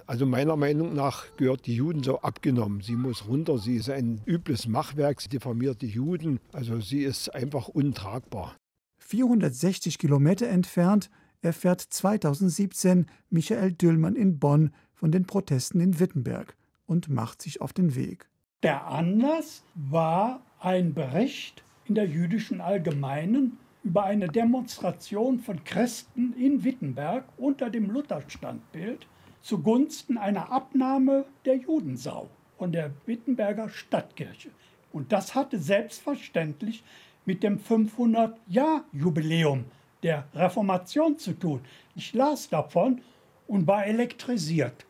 Also 0.07 0.25
meiner 0.25 0.55
Meinung 0.55 0.95
nach 0.95 1.25
gehört 1.37 1.67
die 1.67 1.75
Juden 1.75 2.01
so 2.01 2.21
abgenommen. 2.21 2.81
Sie 2.81 2.95
muss 2.95 3.27
runter, 3.27 3.59
sie 3.59 3.75
ist 3.75 3.91
ein 3.91 4.19
übles 4.25 4.67
Machwerk, 4.67 5.21
sie 5.21 5.29
diffamiert 5.29 5.83
die 5.83 5.89
Juden. 5.89 6.39
Also 6.53 6.79
sie 6.79 7.03
ist 7.03 7.29
einfach 7.35 7.67
untragbar. 7.67 8.55
460 8.97 9.99
Kilometer 9.99 10.47
entfernt 10.47 11.11
erfährt 11.43 11.81
2017 11.81 13.05
Michael 13.29 13.73
Düllmann 13.73 14.15
in 14.15 14.39
Bonn 14.39 14.71
von 14.95 15.11
den 15.11 15.25
Protesten 15.27 15.81
in 15.81 15.99
Wittenberg 15.99 16.55
und 16.87 17.09
macht 17.09 17.43
sich 17.43 17.61
auf 17.61 17.73
den 17.73 17.93
Weg. 17.93 18.27
Der 18.63 18.87
Anlass 18.87 19.61
war 19.75 20.41
ein 20.59 20.95
Bericht 20.95 21.63
in 21.85 21.93
der 21.93 22.07
jüdischen 22.07 22.59
Allgemeinen 22.59 23.59
über 23.89 24.03
eine 24.03 24.27
Demonstration 24.27 25.39
von 25.39 25.63
Christen 25.63 26.33
in 26.33 26.63
Wittenberg 26.63 27.25
unter 27.37 27.71
dem 27.71 27.89
Lutherstandbild 27.89 29.07
zugunsten 29.41 30.19
einer 30.19 30.51
Abnahme 30.51 31.25
der 31.43 31.55
Judensau 31.55 32.29
von 32.59 32.71
der 32.71 32.91
Wittenberger 33.07 33.67
Stadtkirche. 33.67 34.51
Und 34.93 35.11
das 35.11 35.33
hatte 35.33 35.57
selbstverständlich 35.57 36.83
mit 37.25 37.41
dem 37.41 37.57
500-Jahr-Jubiläum 37.57 39.65
der 40.03 40.27
Reformation 40.35 41.17
zu 41.17 41.33
tun. 41.33 41.61
Ich 41.95 42.13
las 42.13 42.47
davon 42.47 43.01
und 43.47 43.65
war 43.65 43.87
elektrisiert. 43.87 44.85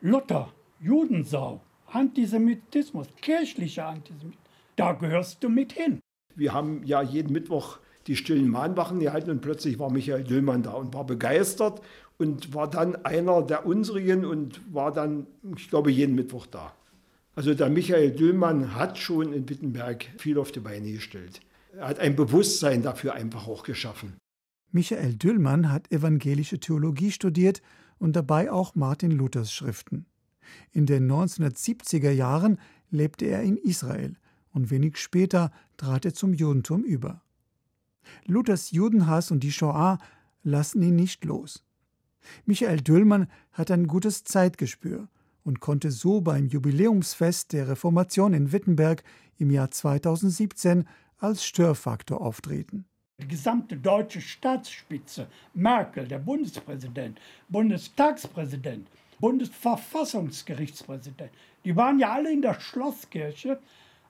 Luther, 0.00 0.52
Judensau, 0.78 1.60
Antisemitismus, 1.86 3.08
kirchlicher 3.20 3.86
Antisemitismus. 3.86 4.36
Da 4.76 4.92
gehörst 4.92 5.42
du 5.42 5.48
mit 5.48 5.72
hin. 5.72 5.98
Wir 6.36 6.52
haben 6.52 6.84
ja 6.84 7.02
jeden 7.02 7.32
Mittwoch 7.32 7.80
die 8.06 8.16
stillen 8.16 8.48
Mahnwachen 8.48 9.00
gehalten 9.00 9.30
und 9.30 9.40
plötzlich 9.40 9.78
war 9.78 9.90
Michael 9.90 10.24
Dillmann 10.24 10.62
da 10.62 10.72
und 10.72 10.94
war 10.94 11.04
begeistert 11.04 11.82
und 12.18 12.54
war 12.54 12.68
dann 12.68 12.96
einer 13.04 13.42
der 13.42 13.66
unsrigen 13.66 14.24
und 14.24 14.60
war 14.72 14.92
dann, 14.92 15.26
ich 15.56 15.68
glaube, 15.68 15.90
jeden 15.90 16.14
Mittwoch 16.14 16.46
da. 16.46 16.72
Also 17.34 17.52
der 17.54 17.68
Michael 17.68 18.12
Dillmann 18.12 18.74
hat 18.74 18.96
schon 18.96 19.32
in 19.32 19.48
Wittenberg 19.48 20.06
viel 20.18 20.38
auf 20.38 20.52
die 20.52 20.60
Beine 20.60 20.90
gestellt. 20.92 21.40
Er 21.76 21.88
hat 21.88 21.98
ein 21.98 22.16
Bewusstsein 22.16 22.82
dafür 22.82 23.14
einfach 23.14 23.46
auch 23.46 23.62
geschaffen. 23.62 24.14
Michael 24.72 25.14
Düllmann 25.14 25.70
hat 25.70 25.92
evangelische 25.92 26.58
Theologie 26.58 27.10
studiert 27.10 27.62
und 27.98 28.16
dabei 28.16 28.50
auch 28.50 28.74
Martin 28.74 29.10
Luthers 29.10 29.52
Schriften. 29.52 30.06
In 30.72 30.86
den 30.86 31.10
1970er 31.10 32.10
Jahren 32.10 32.58
lebte 32.90 33.26
er 33.26 33.42
in 33.42 33.56
Israel 33.56 34.16
und 34.52 34.70
wenig 34.70 34.96
später 34.96 35.50
trat 35.76 36.04
er 36.04 36.14
zum 36.14 36.32
Judentum 36.32 36.82
über. 36.82 37.22
Luthers 38.24 38.70
Judenhass 38.70 39.30
und 39.30 39.40
die 39.40 39.52
Shoah 39.52 39.98
lassen 40.42 40.82
ihn 40.82 40.96
nicht 40.96 41.24
los. 41.24 41.66
Michael 42.44 42.80
Düllmann 42.80 43.28
hat 43.52 43.70
ein 43.70 43.86
gutes 43.86 44.24
Zeitgespür 44.24 45.08
und 45.44 45.60
konnte 45.60 45.90
so 45.90 46.20
beim 46.20 46.46
Jubiläumsfest 46.46 47.52
der 47.52 47.68
Reformation 47.68 48.34
in 48.34 48.52
Wittenberg 48.52 49.02
im 49.38 49.50
Jahr 49.50 49.70
2017 49.70 50.86
als 51.18 51.44
Störfaktor 51.44 52.20
auftreten. 52.20 52.84
Die 53.18 53.28
gesamte 53.28 53.76
deutsche 53.76 54.20
Staatsspitze, 54.20 55.26
Merkel, 55.54 56.06
der 56.06 56.18
Bundespräsident, 56.18 57.18
Bundestagspräsident, 57.48 58.86
Bundesverfassungsgerichtspräsident, 59.20 61.30
die 61.64 61.74
waren 61.74 61.98
ja 61.98 62.12
alle 62.12 62.30
in 62.32 62.42
der 62.42 62.60
Schlosskirche. 62.60 63.58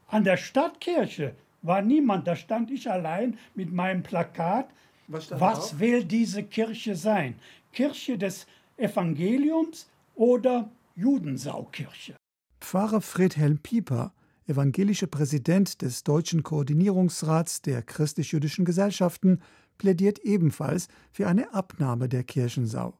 An 0.08 0.24
der 0.24 0.36
Stadtkirche 0.36 1.34
war 1.62 1.82
niemand, 1.82 2.26
da 2.26 2.36
stand 2.36 2.70
ich 2.70 2.90
allein 2.90 3.38
mit 3.54 3.72
meinem 3.72 4.02
Plakat. 4.02 4.68
Was, 5.08 5.30
was 5.30 5.78
will 5.78 6.04
diese 6.04 6.42
Kirche 6.42 6.96
sein? 6.96 7.36
Kirche 7.72 8.18
des 8.18 8.46
Evangeliums 8.76 9.88
oder 10.14 10.70
Judensaukirche? 10.96 12.16
Pfarrer 12.60 13.00
Friedhelm 13.00 13.58
Pieper 13.58 14.12
evangelische 14.46 15.06
Präsident 15.06 15.82
des 15.82 16.04
Deutschen 16.04 16.42
Koordinierungsrats 16.42 17.62
der 17.62 17.82
christlich-jüdischen 17.82 18.64
Gesellschaften, 18.64 19.40
plädiert 19.78 20.20
ebenfalls 20.20 20.88
für 21.12 21.26
eine 21.26 21.52
Abnahme 21.52 22.08
der 22.08 22.24
Kirchensau. 22.24 22.98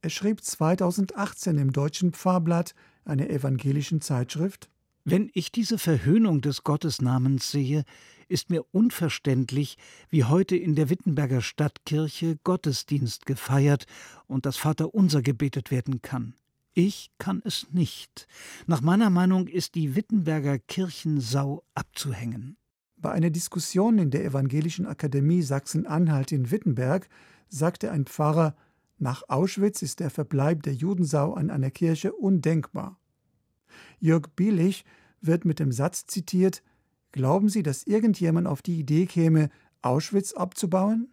Er 0.00 0.10
schrieb 0.10 0.42
2018 0.42 1.58
im 1.58 1.72
Deutschen 1.72 2.12
Pfarrblatt, 2.12 2.74
einer 3.04 3.28
evangelischen 3.28 4.00
Zeitschrift, 4.00 4.70
Wenn 5.04 5.30
ich 5.34 5.50
diese 5.50 5.78
Verhöhnung 5.78 6.42
des 6.42 6.62
Gottesnamens 6.62 7.50
sehe, 7.50 7.84
ist 8.28 8.50
mir 8.50 8.64
unverständlich, 8.72 9.76
wie 10.10 10.24
heute 10.24 10.56
in 10.56 10.76
der 10.76 10.90
Wittenberger 10.90 11.40
Stadtkirche 11.40 12.38
Gottesdienst 12.44 13.26
gefeiert 13.26 13.86
und 14.28 14.46
das 14.46 14.56
Vaterunser 14.56 15.20
gebetet 15.20 15.72
werden 15.72 16.02
kann. 16.02 16.34
Ich 16.74 17.10
kann 17.18 17.42
es 17.44 17.66
nicht. 17.72 18.28
Nach 18.66 18.80
meiner 18.80 19.10
Meinung 19.10 19.48
ist 19.48 19.74
die 19.74 19.96
Wittenberger 19.96 20.58
Kirchensau 20.58 21.64
abzuhängen. 21.74 22.56
Bei 22.96 23.10
einer 23.10 23.30
Diskussion 23.30 23.98
in 23.98 24.10
der 24.12 24.24
Evangelischen 24.24 24.86
Akademie 24.86 25.42
Sachsen-Anhalt 25.42 26.30
in 26.30 26.52
Wittenberg 26.52 27.08
sagte 27.48 27.90
ein 27.90 28.06
Pfarrer, 28.06 28.54
nach 28.98 29.24
Auschwitz 29.28 29.82
ist 29.82 29.98
der 29.98 30.10
Verbleib 30.10 30.62
der 30.62 30.74
Judensau 30.74 31.34
an 31.34 31.50
einer 31.50 31.72
Kirche 31.72 32.12
undenkbar. 32.12 33.00
Jörg 34.00 34.28
Bielich 34.36 34.84
wird 35.20 35.44
mit 35.44 35.58
dem 35.58 35.72
Satz 35.72 36.06
zitiert: 36.06 36.62
Glauben 37.12 37.48
Sie, 37.48 37.62
dass 37.62 37.84
irgendjemand 37.84 38.46
auf 38.46 38.62
die 38.62 38.78
Idee 38.78 39.06
käme, 39.06 39.50
Auschwitz 39.82 40.32
abzubauen? 40.32 41.08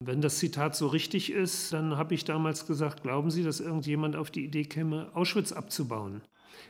Wenn 0.00 0.20
das 0.20 0.38
Zitat 0.38 0.76
so 0.76 0.88
richtig 0.88 1.32
ist, 1.32 1.72
dann 1.72 1.96
habe 1.96 2.14
ich 2.14 2.24
damals 2.24 2.66
gesagt, 2.66 3.02
glauben 3.02 3.30
Sie, 3.30 3.42
dass 3.42 3.60
irgendjemand 3.60 4.16
auf 4.16 4.30
die 4.30 4.44
Idee 4.44 4.64
käme, 4.64 5.10
Auschwitz 5.14 5.52
abzubauen? 5.52 6.22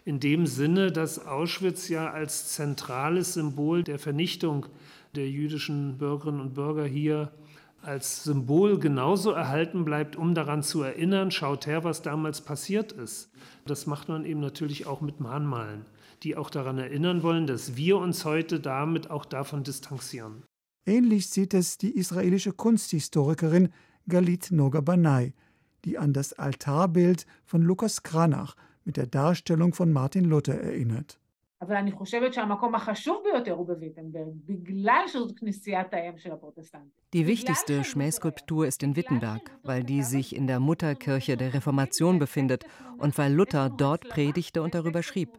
In 0.04 0.20
dem 0.20 0.46
Sinne, 0.46 0.92
dass 0.92 1.24
Auschwitz 1.26 1.88
ja 1.88 2.10
als 2.10 2.52
zentrales 2.52 3.34
Symbol 3.34 3.82
der 3.82 3.98
Vernichtung 3.98 4.66
der 5.14 5.30
jüdischen 5.30 5.98
Bürgerinnen 5.98 6.40
und 6.40 6.54
Bürger 6.54 6.84
hier 6.84 7.32
als 7.84 8.24
Symbol 8.24 8.78
genauso 8.78 9.30
erhalten 9.30 9.84
bleibt, 9.84 10.16
um 10.16 10.34
daran 10.34 10.62
zu 10.62 10.82
erinnern, 10.82 11.30
schaut 11.30 11.66
her, 11.66 11.84
was 11.84 12.02
damals 12.02 12.40
passiert 12.40 12.92
ist. 12.92 13.30
Das 13.66 13.86
macht 13.86 14.08
man 14.08 14.24
eben 14.24 14.40
natürlich 14.40 14.86
auch 14.86 15.00
mit 15.00 15.20
Mahnmalen, 15.20 15.84
die 16.22 16.36
auch 16.36 16.50
daran 16.50 16.78
erinnern 16.78 17.22
wollen, 17.22 17.46
dass 17.46 17.76
wir 17.76 17.98
uns 17.98 18.24
heute 18.24 18.60
damit 18.60 19.10
auch 19.10 19.24
davon 19.24 19.64
distanzieren. 19.64 20.42
Ähnlich 20.86 21.28
sieht 21.28 21.54
es 21.54 21.78
die 21.78 21.96
israelische 21.96 22.52
Kunsthistorikerin 22.52 23.70
Galit 24.08 24.50
Noga-Banai, 24.50 25.32
die 25.84 25.98
an 25.98 26.12
das 26.12 26.32
Altarbild 26.32 27.26
von 27.44 27.62
Lukas 27.62 28.02
Kranach 28.02 28.56
mit 28.84 28.96
der 28.96 29.06
Darstellung 29.06 29.72
von 29.72 29.92
Martin 29.92 30.24
Luther 30.24 30.60
erinnert. 30.60 31.18
Die 37.12 37.26
wichtigste 37.26 37.84
Schmähskulptur 37.84 38.66
ist 38.66 38.82
in 38.82 38.96
Wittenberg, 38.96 39.50
weil 39.62 39.84
die 39.84 40.02
sich 40.02 40.34
in 40.34 40.46
der 40.46 40.60
Mutterkirche 40.60 41.36
der 41.36 41.54
Reformation 41.54 42.18
befindet 42.18 42.64
und 42.98 43.16
weil 43.18 43.32
Luther 43.32 43.70
dort 43.70 44.08
predigte 44.08 44.62
und 44.62 44.74
darüber 44.74 45.02
schrieb. 45.02 45.30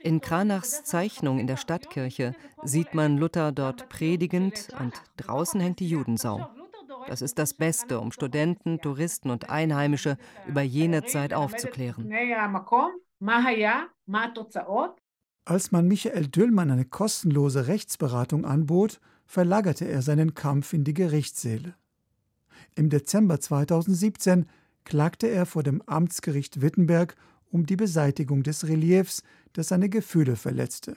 In 0.00 0.20
Kranachs 0.20 0.84
Zeichnung 0.84 1.38
in 1.38 1.46
der 1.46 1.56
Stadtkirche 1.56 2.34
sieht 2.62 2.94
man 2.94 3.18
Luther 3.18 3.52
dort 3.52 3.88
predigend 3.88 4.68
und 4.78 4.94
draußen 5.16 5.60
hängt 5.60 5.80
die 5.80 5.88
Judensau. 5.88 6.48
Das 7.08 7.22
ist 7.22 7.38
das 7.38 7.54
Beste, 7.54 7.98
um 8.00 8.12
Studenten, 8.12 8.80
Touristen 8.80 9.30
und 9.30 9.50
Einheimische 9.50 10.16
über 10.46 10.62
jene 10.62 11.04
Zeit 11.04 11.34
aufzuklären. 11.34 12.08
Als 15.44 15.72
man 15.72 15.88
Michael 15.88 16.28
Düllmann 16.28 16.70
eine 16.70 16.84
kostenlose 16.84 17.66
Rechtsberatung 17.66 18.44
anbot, 18.44 19.00
verlagerte 19.26 19.86
er 19.86 20.00
seinen 20.00 20.34
Kampf 20.34 20.72
in 20.72 20.84
die 20.84 20.94
Gerichtssäle. 20.94 21.74
Im 22.76 22.90
Dezember 22.90 23.40
2017 23.40 24.46
klagte 24.84 25.26
er 25.26 25.46
vor 25.46 25.64
dem 25.64 25.82
Amtsgericht 25.82 26.60
Wittenberg 26.60 27.16
um 27.50 27.66
die 27.66 27.76
Beseitigung 27.76 28.44
des 28.44 28.68
Reliefs, 28.68 29.22
das 29.52 29.68
seine 29.68 29.88
Gefühle 29.88 30.36
verletzte. 30.36 30.96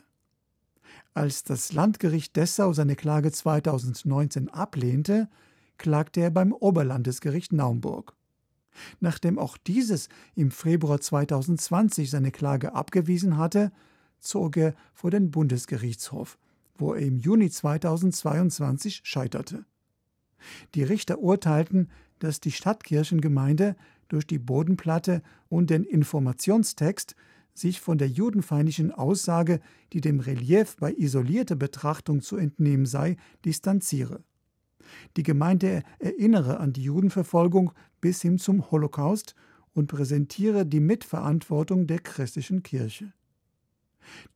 Als 1.15 1.43
das 1.43 1.73
Landgericht 1.73 2.35
Dessau 2.35 2.71
seine 2.71 2.95
Klage 2.95 3.31
2019 3.31 4.49
ablehnte, 4.49 5.27
klagte 5.77 6.21
er 6.21 6.29
beim 6.29 6.53
Oberlandesgericht 6.53 7.51
Naumburg. 7.51 8.13
Nachdem 8.99 9.39
auch 9.39 9.57
dieses 9.57 10.09
im 10.35 10.51
Februar 10.51 11.01
2020 11.01 12.09
seine 12.09 12.31
Klage 12.31 12.75
abgewiesen 12.75 13.37
hatte, 13.37 13.71
zog 14.19 14.57
er 14.57 14.73
vor 14.93 15.11
den 15.11 15.31
Bundesgerichtshof, 15.31 16.37
wo 16.77 16.93
er 16.93 17.01
im 17.01 17.19
Juni 17.19 17.49
2022 17.49 19.01
scheiterte. 19.03 19.65
Die 20.73 20.83
Richter 20.83 21.19
urteilten, 21.19 21.89
dass 22.19 22.39
die 22.39 22.51
Stadtkirchengemeinde 22.51 23.75
durch 24.07 24.27
die 24.27 24.39
Bodenplatte 24.39 25.21
und 25.49 25.69
den 25.69 25.83
Informationstext 25.83 27.15
sich 27.53 27.79
von 27.79 27.97
der 27.97 28.09
judenfeindlichen 28.09 28.91
Aussage, 28.91 29.61
die 29.93 30.01
dem 30.01 30.19
Relief 30.19 30.75
bei 30.77 30.93
isolierter 30.93 31.55
Betrachtung 31.55 32.21
zu 32.21 32.35
entnehmen 32.35 32.85
sei, 32.85 33.15
distanziere. 33.45 34.23
Die 35.17 35.23
Gemeinde 35.23 35.83
erinnere 35.99 36.59
an 36.59 36.73
die 36.73 36.83
Judenverfolgung 36.83 37.71
bis 38.01 38.21
hin 38.21 38.37
zum 38.37 38.69
Holocaust 38.71 39.35
und 39.73 39.87
präsentiere 39.87 40.65
die 40.65 40.79
Mitverantwortung 40.79 41.87
der 41.87 41.99
christlichen 41.99 42.61
Kirche. 42.61 43.13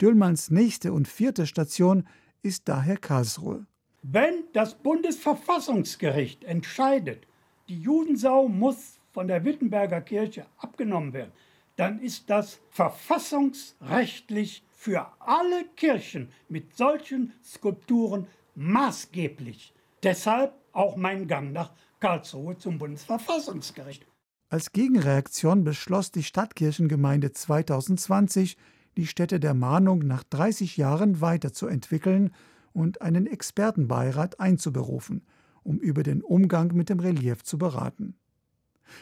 Döllmanns 0.01 0.51
nächste 0.51 0.93
und 0.93 1.07
vierte 1.07 1.47
Station 1.47 2.07
ist 2.41 2.67
daher 2.69 2.97
Karlsruhe. 2.97 3.65
Wenn 4.01 4.43
das 4.53 4.75
Bundesverfassungsgericht 4.75 6.43
entscheidet, 6.43 7.27
die 7.67 7.79
Judensau 7.79 8.47
muss 8.47 8.99
von 9.11 9.27
der 9.27 9.43
Wittenberger 9.43 10.01
Kirche 10.01 10.45
abgenommen 10.57 11.13
werden, 11.13 11.31
dann 11.75 11.99
ist 11.99 12.29
das 12.29 12.59
verfassungsrechtlich 12.69 14.63
für 14.69 15.07
alle 15.19 15.65
Kirchen 15.75 16.31
mit 16.47 16.75
solchen 16.75 17.33
Skulpturen 17.43 18.27
maßgeblich. 18.55 19.73
Deshalb 20.03 20.53
auch 20.71 20.95
mein 20.95 21.27
Gang 21.27 21.51
nach 21.51 21.71
Karlsruhe 21.99 22.57
zum 22.57 22.77
Bundesverfassungsgericht. 22.77 24.05
Als 24.49 24.71
Gegenreaktion 24.71 25.63
beschloss 25.63 26.11
die 26.11 26.23
Stadtkirchengemeinde 26.23 27.31
2020, 27.31 28.57
die 28.99 29.07
Stätte 29.07 29.39
der 29.39 29.53
Mahnung 29.53 29.99
nach 29.99 30.25
30 30.25 30.75
Jahren 30.75 31.21
weiterzuentwickeln 31.21 32.31
und 32.73 33.01
einen 33.01 33.27
Expertenbeirat 33.27 34.41
einzuberufen, 34.41 35.25
um 35.63 35.77
über 35.79 36.03
den 36.03 36.21
Umgang 36.21 36.75
mit 36.75 36.89
dem 36.89 36.99
Relief 36.99 37.43
zu 37.43 37.57
beraten. 37.57 38.15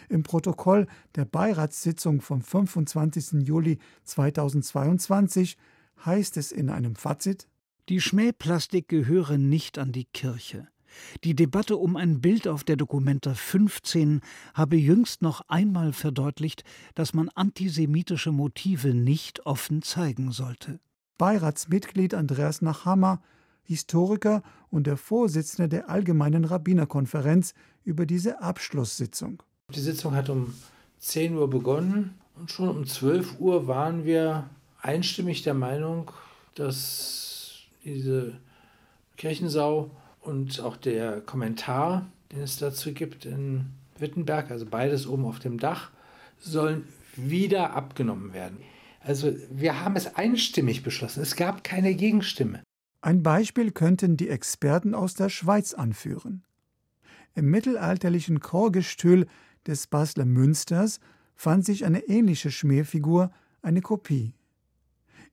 Im 0.08 0.22
Protokoll 0.22 0.86
der 1.16 1.26
Beiratssitzung 1.26 2.22
vom 2.22 2.44
25. 2.44 3.48
Juli 3.48 3.80
2022 4.04 5.58
heißt 6.06 6.38
es 6.38 6.52
in 6.52 6.70
einem 6.70 6.96
Fazit 6.96 7.48
Die 7.90 8.00
Schmähplastik 8.00 8.88
gehöre 8.88 9.40
nicht 9.40 9.80
an 9.80 9.94
die 9.94 10.06
Kirche. 10.06 10.68
Die 11.24 11.36
Debatte 11.36 11.78
um 11.78 11.96
ein 11.96 12.22
Bild 12.22 12.48
auf 12.48 12.64
der 12.64 12.76
Dokumenta 12.76 13.34
15 13.34 14.22
habe 14.54 14.76
jüngst 14.78 15.22
noch 15.22 15.42
einmal 15.48 15.94
verdeutlicht, 15.94 16.64
dass 16.96 17.14
man 17.14 17.30
antisemitische 17.30 18.32
Motive 18.32 18.94
nicht 18.94 19.46
offen 19.46 19.82
zeigen 19.82 20.32
sollte. 20.32 20.80
Beiratsmitglied 21.18 22.14
Andreas 22.14 22.62
Nachhammer, 22.62 23.22
Historiker 23.64 24.44
und 24.70 24.88
der 24.88 24.98
Vorsitzende 24.98 25.68
der 25.68 25.90
Allgemeinen 25.90 26.46
Rabbinerkonferenz 26.46 27.54
über 27.84 28.06
diese 28.06 28.42
Abschlusssitzung. 28.42 29.44
Die 29.74 29.80
Sitzung 29.80 30.16
hat 30.16 30.30
um 30.30 30.54
10 31.00 31.36
Uhr 31.36 31.50
begonnen 31.50 32.16
und 32.36 32.52
schon 32.52 32.70
um 32.70 32.86
12 32.86 33.40
Uhr 33.40 33.68
waren 33.68 34.06
wir 34.06 34.50
einstimmig 34.82 35.44
der 35.44 35.54
Meinung, 35.54 36.12
dass 36.56 37.64
diese 37.84 38.40
Kirchensau 39.18 39.92
und 40.28 40.60
auch 40.60 40.76
der 40.76 41.22
Kommentar, 41.22 42.06
den 42.32 42.42
es 42.42 42.58
dazu 42.58 42.94
gibt 42.94 43.26
in 43.26 43.68
Wittenberg, 43.98 44.52
also 44.52 44.66
beides 44.66 45.08
oben 45.08 45.26
auf 45.26 45.40
dem 45.40 45.58
Dach, 45.58 45.90
sollen 46.38 46.84
wieder 47.16 47.74
abgenommen 47.74 48.34
werden. 48.34 48.58
Also 49.00 49.34
wir 49.50 49.84
haben 49.84 49.96
es 49.96 50.16
einstimmig 50.16 50.84
beschlossen. 50.84 51.22
Es 51.22 51.36
gab 51.36 51.64
keine 51.64 51.96
Gegenstimme. 51.96 52.62
Ein 53.02 53.24
Beispiel 53.24 53.72
könnten 53.72 54.18
die 54.18 54.28
Experten 54.28 54.94
aus 54.94 55.14
der 55.14 55.30
Schweiz 55.30 55.74
anführen. 55.74 56.44
Im 57.34 57.50
mittelalterlichen 57.50 58.42
Chorgestühl 58.42 59.28
des 59.66 59.88
Basler 59.88 60.26
Münsters 60.26 61.00
fand 61.36 61.64
sich 61.66 61.86
eine 61.86 62.08
ähnliche 62.08 62.52
Schmähfigur, 62.52 63.32
eine 63.62 63.82
Kopie. 63.82 64.34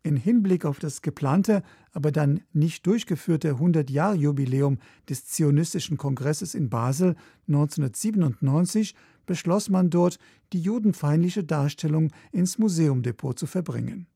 In 0.02 0.16
Hinblick 0.16 0.66
auf 0.66 0.78
das 0.78 1.02
geplante, 1.02 1.62
aber 1.94 2.12
dann 2.12 2.42
nicht 2.52 2.86
durchgeführte 2.86 3.54
100-Jahr-Jubiläum 3.54 4.78
des 5.08 5.26
Zionistischen 5.26 5.96
Kongresses 5.96 6.54
in 6.54 6.68
Basel 6.68 7.16
1997 7.48 8.94
beschloss 9.24 9.70
man 9.70 9.88
dort, 9.88 10.18
die 10.52 10.60
judenfeindliche 10.60 11.44
Darstellung 11.44 12.10
ins 12.32 12.58
Museumdepot 12.58 13.38
zu 13.38 13.46
verbringen. 13.46 14.06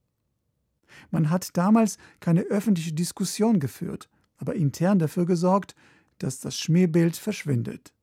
Man 1.09 1.31
hat 1.31 1.57
damals 1.57 1.97
keine 2.19 2.41
öffentliche 2.43 2.93
Diskussion 2.93 3.59
geführt, 3.59 4.09
aber 4.37 4.55
intern 4.55 4.99
dafür 4.99 5.25
gesorgt, 5.25 5.75
dass 6.19 6.39
das 6.39 6.59
Schmähbild 6.59 7.15
verschwindet. 7.15 7.93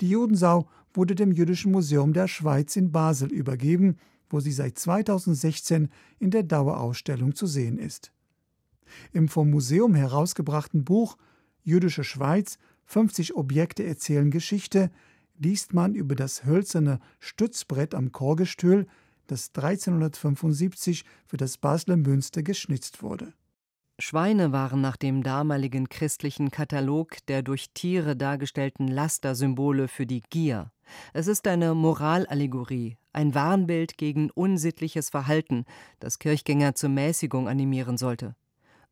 Die 0.00 0.08
Judensau 0.08 0.68
wurde 0.94 1.14
dem 1.14 1.32
Jüdischen 1.32 1.72
Museum 1.72 2.14
der 2.14 2.28
Schweiz 2.28 2.76
in 2.76 2.92
Basel 2.92 3.30
übergeben 3.30 3.96
wo 4.28 4.40
sie 4.40 4.52
seit 4.52 4.78
2016 4.78 5.88
in 6.18 6.30
der 6.30 6.42
Dauerausstellung 6.42 7.34
zu 7.34 7.46
sehen 7.46 7.78
ist. 7.78 8.12
Im 9.12 9.28
vom 9.28 9.50
Museum 9.50 9.94
herausgebrachten 9.94 10.84
Buch 10.84 11.16
Jüdische 11.62 12.04
Schweiz 12.04 12.58
50 12.84 13.34
Objekte 13.34 13.84
erzählen 13.84 14.30
Geschichte 14.30 14.90
liest 15.38 15.74
man 15.74 15.94
über 15.94 16.14
das 16.14 16.44
hölzerne 16.44 17.00
Stützbrett 17.18 17.94
am 17.94 18.12
Chorgestühl, 18.12 18.86
das 19.26 19.50
1375 19.54 21.04
für 21.26 21.36
das 21.36 21.58
Basler 21.58 21.96
Münster 21.96 22.42
geschnitzt 22.42 23.02
wurde. 23.02 23.32
Schweine 23.98 24.52
waren 24.52 24.82
nach 24.82 24.96
dem 24.96 25.22
damaligen 25.22 25.88
christlichen 25.88 26.50
Katalog 26.50 27.16
der 27.28 27.42
durch 27.42 27.70
Tiere 27.72 28.14
dargestellten 28.14 28.88
Lastersymbole 28.88 29.88
für 29.88 30.06
die 30.06 30.22
Gier. 30.28 30.70
Es 31.14 31.26
ist 31.26 31.46
eine 31.48 31.74
Moralallegorie, 31.74 32.98
ein 33.12 33.34
Warnbild 33.34 33.96
gegen 33.96 34.30
unsittliches 34.30 35.08
Verhalten, 35.08 35.64
das 35.98 36.18
Kirchgänger 36.18 36.74
zur 36.74 36.90
Mäßigung 36.90 37.48
animieren 37.48 37.96
sollte. 37.96 38.36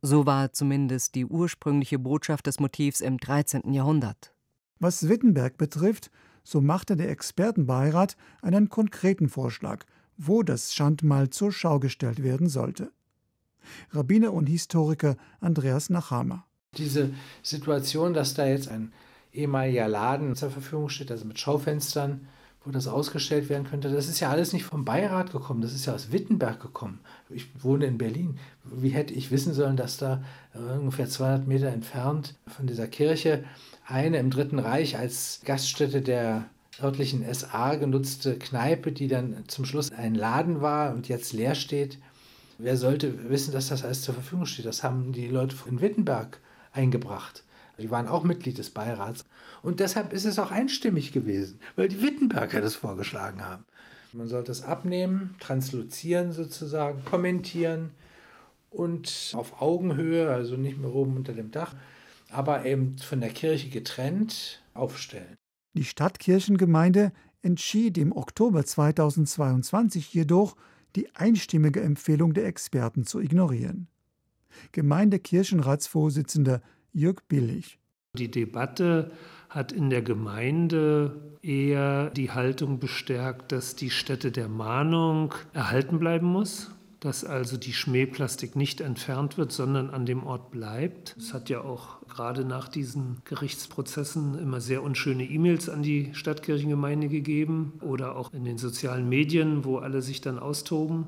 So 0.06 0.26
war 0.26 0.52
zumindest 0.52 1.14
die 1.14 1.24
ursprüngliche 1.24 1.98
Botschaft 1.98 2.46
des 2.46 2.60
Motivs 2.60 3.00
im 3.00 3.16
13. 3.16 3.72
Jahrhundert. 3.72 4.34
Was 4.78 5.08
Wittenberg 5.08 5.56
betrifft, 5.56 6.10
so 6.42 6.60
machte 6.60 6.94
der 6.94 7.08
Expertenbeirat 7.08 8.18
einen 8.42 8.68
konkreten 8.68 9.30
Vorschlag, 9.30 9.86
wo 10.18 10.42
das 10.42 10.74
Schandmal 10.74 11.30
zur 11.30 11.52
Schau 11.52 11.80
gestellt 11.80 12.22
werden 12.22 12.50
sollte. 12.50 12.92
Rabbiner 13.92 14.34
und 14.34 14.44
Historiker 14.46 15.16
Andreas 15.40 15.88
Nachhammer. 15.88 16.44
Diese 16.76 17.14
Situation, 17.42 18.12
dass 18.12 18.34
da 18.34 18.44
jetzt 18.44 18.68
ein 18.68 18.92
ehemaliger 19.32 19.88
Laden 19.88 20.36
zur 20.36 20.50
Verfügung 20.50 20.90
steht, 20.90 21.10
also 21.10 21.24
mit 21.24 21.38
Schaufenstern, 21.38 22.28
wo 22.64 22.70
das 22.70 22.88
ausgestellt 22.88 23.48
werden 23.48 23.66
könnte. 23.68 23.90
Das 23.90 24.08
ist 24.08 24.20
ja 24.20 24.30
alles 24.30 24.52
nicht 24.52 24.64
vom 24.64 24.84
Beirat 24.84 25.32
gekommen, 25.32 25.60
das 25.60 25.74
ist 25.74 25.86
ja 25.86 25.94
aus 25.94 26.12
Wittenberg 26.12 26.60
gekommen. 26.60 27.00
Ich 27.28 27.46
wohne 27.62 27.86
in 27.86 27.98
Berlin. 27.98 28.38
Wie 28.64 28.90
hätte 28.90 29.14
ich 29.14 29.30
wissen 29.30 29.52
sollen, 29.52 29.76
dass 29.76 29.98
da 29.98 30.22
ungefähr 30.54 31.08
200 31.08 31.46
Meter 31.46 31.68
entfernt 31.68 32.34
von 32.46 32.66
dieser 32.66 32.86
Kirche 32.86 33.44
eine 33.86 34.18
im 34.18 34.30
Dritten 34.30 34.58
Reich 34.58 34.98
als 34.98 35.42
Gaststätte 35.44 36.00
der 36.00 36.46
örtlichen 36.82 37.24
SA 37.32 37.76
genutzte 37.76 38.36
Kneipe, 38.36 38.90
die 38.90 39.08
dann 39.08 39.44
zum 39.46 39.64
Schluss 39.64 39.92
ein 39.92 40.14
Laden 40.14 40.60
war 40.60 40.94
und 40.94 41.08
jetzt 41.08 41.32
leer 41.32 41.54
steht. 41.54 41.98
Wer 42.58 42.76
sollte 42.76 43.30
wissen, 43.30 43.52
dass 43.52 43.68
das 43.68 43.84
alles 43.84 44.02
zur 44.02 44.14
Verfügung 44.14 44.46
steht? 44.46 44.66
Das 44.66 44.82
haben 44.82 45.12
die 45.12 45.28
Leute 45.28 45.54
in 45.68 45.80
Wittenberg 45.80 46.40
eingebracht. 46.72 47.43
Die 47.78 47.90
waren 47.90 48.08
auch 48.08 48.22
Mitglied 48.24 48.58
des 48.58 48.70
Beirats. 48.70 49.24
Und 49.62 49.80
deshalb 49.80 50.12
ist 50.12 50.24
es 50.24 50.38
auch 50.38 50.50
einstimmig 50.50 51.12
gewesen, 51.12 51.58
weil 51.76 51.88
die 51.88 52.02
Wittenberger 52.02 52.60
das 52.60 52.74
vorgeschlagen 52.74 53.44
haben. 53.44 53.64
Man 54.12 54.28
sollte 54.28 54.52
es 54.52 54.62
abnehmen, 54.62 55.34
transluzieren 55.40 56.32
sozusagen, 56.32 57.04
kommentieren 57.04 57.90
und 58.70 59.32
auf 59.34 59.60
Augenhöhe, 59.60 60.30
also 60.30 60.56
nicht 60.56 60.78
mehr 60.78 60.94
oben 60.94 61.16
unter 61.16 61.32
dem 61.32 61.50
Dach, 61.50 61.74
aber 62.30 62.64
eben 62.64 62.96
von 62.98 63.20
der 63.20 63.30
Kirche 63.30 63.70
getrennt 63.70 64.62
aufstellen. 64.72 65.36
Die 65.74 65.84
Stadtkirchengemeinde 65.84 67.12
entschied 67.42 67.98
im 67.98 68.12
Oktober 68.12 68.64
2022 68.64 70.14
jedoch, 70.14 70.56
die 70.94 71.12
einstimmige 71.14 71.80
Empfehlung 71.80 72.34
der 72.34 72.46
Experten 72.46 73.04
zu 73.04 73.20
ignorieren. 73.20 73.88
Gemeindekirchenratsvorsitzender 74.70 76.62
Jörg 76.94 77.22
Billig. 77.26 77.78
Die 78.16 78.30
Debatte 78.30 79.10
hat 79.50 79.72
in 79.72 79.90
der 79.90 80.02
Gemeinde 80.02 81.36
eher 81.42 82.10
die 82.10 82.30
Haltung 82.30 82.78
bestärkt, 82.78 83.50
dass 83.50 83.74
die 83.74 83.90
Stätte 83.90 84.30
der 84.30 84.48
Mahnung 84.48 85.34
erhalten 85.52 85.98
bleiben 85.98 86.28
muss, 86.28 86.70
dass 87.00 87.24
also 87.24 87.56
die 87.56 87.72
Schmähplastik 87.72 88.54
nicht 88.54 88.80
entfernt 88.80 89.36
wird, 89.36 89.50
sondern 89.50 89.90
an 89.90 90.06
dem 90.06 90.24
Ort 90.24 90.52
bleibt. 90.52 91.16
Es 91.18 91.34
hat 91.34 91.50
ja 91.50 91.62
auch 91.62 92.06
gerade 92.06 92.44
nach 92.44 92.68
diesen 92.68 93.22
Gerichtsprozessen 93.24 94.38
immer 94.38 94.60
sehr 94.60 94.82
unschöne 94.84 95.24
E-Mails 95.24 95.68
an 95.68 95.82
die 95.82 96.14
Stadtkirchengemeinde 96.14 97.08
gegeben 97.08 97.72
oder 97.80 98.14
auch 98.14 98.32
in 98.32 98.44
den 98.44 98.58
sozialen 98.58 99.08
Medien, 99.08 99.64
wo 99.64 99.78
alle 99.78 100.00
sich 100.00 100.20
dann 100.20 100.38
austoben. 100.38 101.06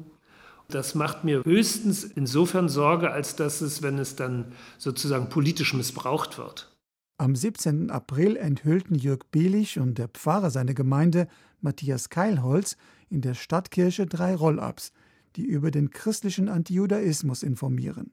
Das 0.69 0.95
macht 0.95 1.25
mir 1.25 1.45
höchstens 1.45 2.05
insofern 2.05 2.69
Sorge, 2.69 3.11
als 3.11 3.37
dass 3.37 3.61
es, 3.61 3.83
wenn 3.83 3.99
es 3.99 4.17
dann 4.17 4.53
sozusagen 4.79 5.29
politisch 5.29 5.75
missbraucht 5.75 6.39
wird. 6.39 6.77
Am 7.19 7.35
17. 7.35 7.91
April 7.91 8.37
enthüllten 8.37 8.97
Jörg 8.97 9.21
Bielich 9.31 9.79
und 9.79 9.97
der 9.97 10.09
Pfarrer 10.09 10.51
seiner 10.51 10.75
Gemeinde, 10.75 11.29
Matthias 11.61 12.11
Keilholz, 12.11 12.77
in 13.09 13.21
der 13.21 13.35
Stadtkirche 13.35 14.07
drei 14.07 14.35
Roll-ups, 14.35 14.93
die 15.37 15.45
über 15.45 15.71
den 15.71 15.91
christlichen 15.91 16.49
Antijudaismus 16.49 17.43
informieren. 17.43 18.13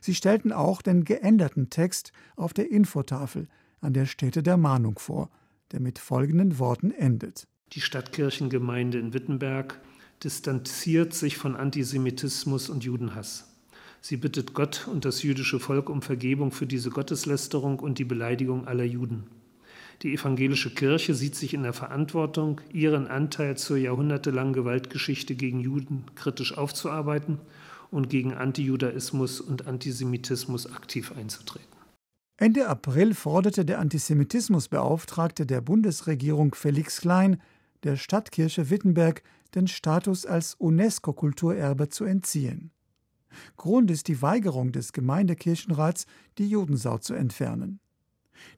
Sie 0.00 0.14
stellten 0.14 0.52
auch 0.52 0.82
den 0.82 1.04
geänderten 1.04 1.70
Text 1.70 2.12
auf 2.36 2.54
der 2.54 2.70
Infotafel 2.70 3.48
an 3.80 3.92
der 3.92 4.06
Stätte 4.06 4.42
der 4.42 4.56
Mahnung 4.56 4.98
vor, 4.98 5.30
der 5.72 5.80
mit 5.80 5.98
folgenden 5.98 6.58
Worten 6.58 6.90
endet. 6.90 7.46
Die 7.72 7.80
Stadtkirchengemeinde 7.80 8.98
in 8.98 9.12
Wittenberg 9.12 9.80
distanziert 10.22 11.14
sich 11.14 11.36
von 11.36 11.56
Antisemitismus 11.56 12.68
und 12.68 12.84
Judenhass. 12.84 13.52
Sie 14.00 14.16
bittet 14.16 14.54
Gott 14.54 14.86
und 14.90 15.04
das 15.04 15.22
jüdische 15.22 15.58
Volk 15.58 15.90
um 15.90 16.02
Vergebung 16.02 16.52
für 16.52 16.66
diese 16.66 16.90
Gotteslästerung 16.90 17.80
und 17.80 17.98
die 17.98 18.04
Beleidigung 18.04 18.66
aller 18.66 18.84
Juden. 18.84 19.24
Die 20.02 20.12
evangelische 20.12 20.74
Kirche 20.74 21.14
sieht 21.14 21.34
sich 21.34 21.54
in 21.54 21.62
der 21.62 21.72
Verantwortung, 21.72 22.60
ihren 22.72 23.08
Anteil 23.08 23.56
zur 23.56 23.78
jahrhundertelangen 23.78 24.52
Gewaltgeschichte 24.52 25.34
gegen 25.34 25.60
Juden 25.60 26.04
kritisch 26.14 26.56
aufzuarbeiten 26.56 27.38
und 27.90 28.10
gegen 28.10 28.34
Antijudaismus 28.34 29.40
und 29.40 29.66
Antisemitismus 29.66 30.70
aktiv 30.72 31.12
einzutreten. 31.16 31.76
Ende 32.38 32.68
April 32.68 33.14
forderte 33.14 33.64
der 33.64 33.78
Antisemitismusbeauftragte 33.78 35.46
der 35.46 35.62
Bundesregierung 35.62 36.54
Felix 36.54 37.00
Klein 37.00 37.40
der 37.82 37.96
Stadtkirche 37.96 38.70
Wittenberg 38.70 39.22
den 39.54 39.68
Status 39.68 40.26
als 40.26 40.54
UNESCO-Kulturerbe 40.54 41.88
zu 41.88 42.04
entziehen. 42.04 42.70
Grund 43.56 43.90
ist 43.90 44.08
die 44.08 44.22
Weigerung 44.22 44.72
des 44.72 44.92
Gemeindekirchenrats, 44.92 46.06
die 46.38 46.48
Judensau 46.48 46.98
zu 46.98 47.14
entfernen. 47.14 47.80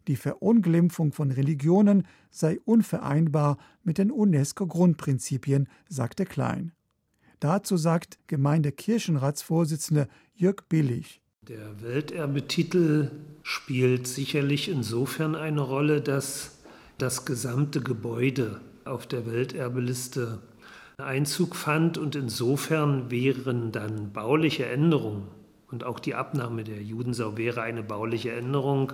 Die 0.07 0.17
Verunglimpfung 0.17 1.13
von 1.13 1.31
Religionen 1.31 2.07
sei 2.31 2.59
unvereinbar 2.65 3.59
mit 3.83 3.99
den 3.99 4.11
UNESCO-Grundprinzipien, 4.11 5.69
sagte 5.89 6.25
Klein. 6.25 6.73
Dazu 7.41 7.77
sagt 7.77 8.19
Gemeindekirchenratsvorsitzende 8.27 10.09
Jörg 10.35 10.63
Billig. 10.69 11.21
Der 11.43 11.81
Welterbetitel 11.81 13.11
spielt 13.43 14.07
sicherlich 14.07 14.69
insofern 14.69 15.35
eine 15.37 15.61
Rolle, 15.61 16.01
dass 16.01 16.59
das 16.99 17.25
gesamte 17.25 17.81
Gebäude 17.81 18.61
auf 18.89 19.07
der 19.07 19.31
Welterbeliste 19.31 20.39
Einzug 20.99 21.55
fand 21.55 21.97
und 21.97 22.17
insofern 22.17 23.11
wären 23.11 23.71
dann 23.71 24.13
bauliche 24.13 24.67
Änderungen 24.67 25.29
und 25.71 25.85
auch 25.85 26.01
die 26.01 26.15
Abnahme 26.15 26.65
der 26.65 26.83
Judensau 26.83 27.37
wäre 27.37 27.63
eine 27.63 27.83
bauliche 27.83 28.33
Änderung, 28.33 28.93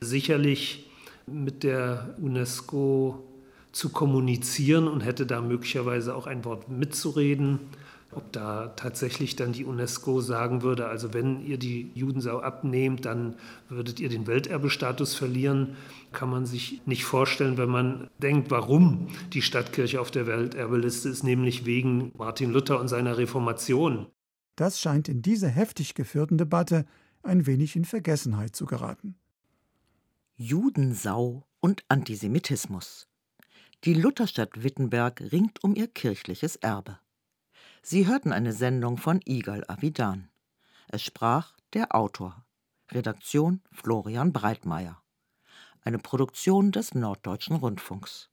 sicherlich 0.00 0.90
mit 1.26 1.62
der 1.62 2.14
UNESCO 2.20 3.24
zu 3.72 3.90
kommunizieren 3.90 4.88
und 4.88 5.02
hätte 5.02 5.26
da 5.26 5.40
möglicherweise 5.40 6.14
auch 6.14 6.26
ein 6.26 6.44
Wort 6.44 6.68
mitzureden. 6.68 7.60
Ob 8.16 8.32
da 8.32 8.68
tatsächlich 8.68 9.36
dann 9.36 9.52
die 9.52 9.66
UNESCO 9.66 10.22
sagen 10.22 10.62
würde, 10.62 10.88
also 10.88 11.12
wenn 11.12 11.44
ihr 11.44 11.58
die 11.58 11.90
Judensau 11.94 12.40
abnehmt, 12.40 13.04
dann 13.04 13.36
würdet 13.68 14.00
ihr 14.00 14.08
den 14.08 14.26
Welterbestatus 14.26 15.14
verlieren, 15.14 15.76
kann 16.12 16.30
man 16.30 16.46
sich 16.46 16.80
nicht 16.86 17.04
vorstellen, 17.04 17.58
wenn 17.58 17.68
man 17.68 18.08
denkt, 18.16 18.50
warum 18.50 19.08
die 19.34 19.42
Stadtkirche 19.42 20.00
auf 20.00 20.10
der 20.10 20.26
Welterbeliste 20.26 21.10
ist, 21.10 21.24
nämlich 21.24 21.66
wegen 21.66 22.10
Martin 22.16 22.52
Luther 22.52 22.80
und 22.80 22.88
seiner 22.88 23.18
Reformation. 23.18 24.06
Das 24.56 24.80
scheint 24.80 25.10
in 25.10 25.20
dieser 25.20 25.48
heftig 25.48 25.94
geführten 25.94 26.38
Debatte 26.38 26.86
ein 27.22 27.46
wenig 27.46 27.76
in 27.76 27.84
Vergessenheit 27.84 28.56
zu 28.56 28.64
geraten. 28.64 29.16
Judensau 30.36 31.46
und 31.60 31.84
Antisemitismus. 31.88 33.08
Die 33.84 33.92
Lutherstadt 33.92 34.62
Wittenberg 34.62 35.20
ringt 35.32 35.62
um 35.62 35.74
ihr 35.74 35.88
kirchliches 35.88 36.56
Erbe. 36.56 36.98
Sie 37.88 38.08
hörten 38.08 38.32
eine 38.32 38.52
Sendung 38.52 38.96
von 38.98 39.20
Igal 39.24 39.62
Avidan. 39.68 40.28
Es 40.88 41.04
sprach 41.04 41.52
der 41.72 41.94
Autor. 41.94 42.44
Redaktion 42.90 43.62
Florian 43.70 44.32
Breitmeier. 44.32 45.00
Eine 45.82 46.00
Produktion 46.00 46.72
des 46.72 46.96
Norddeutschen 46.96 47.54
Rundfunks. 47.54 48.28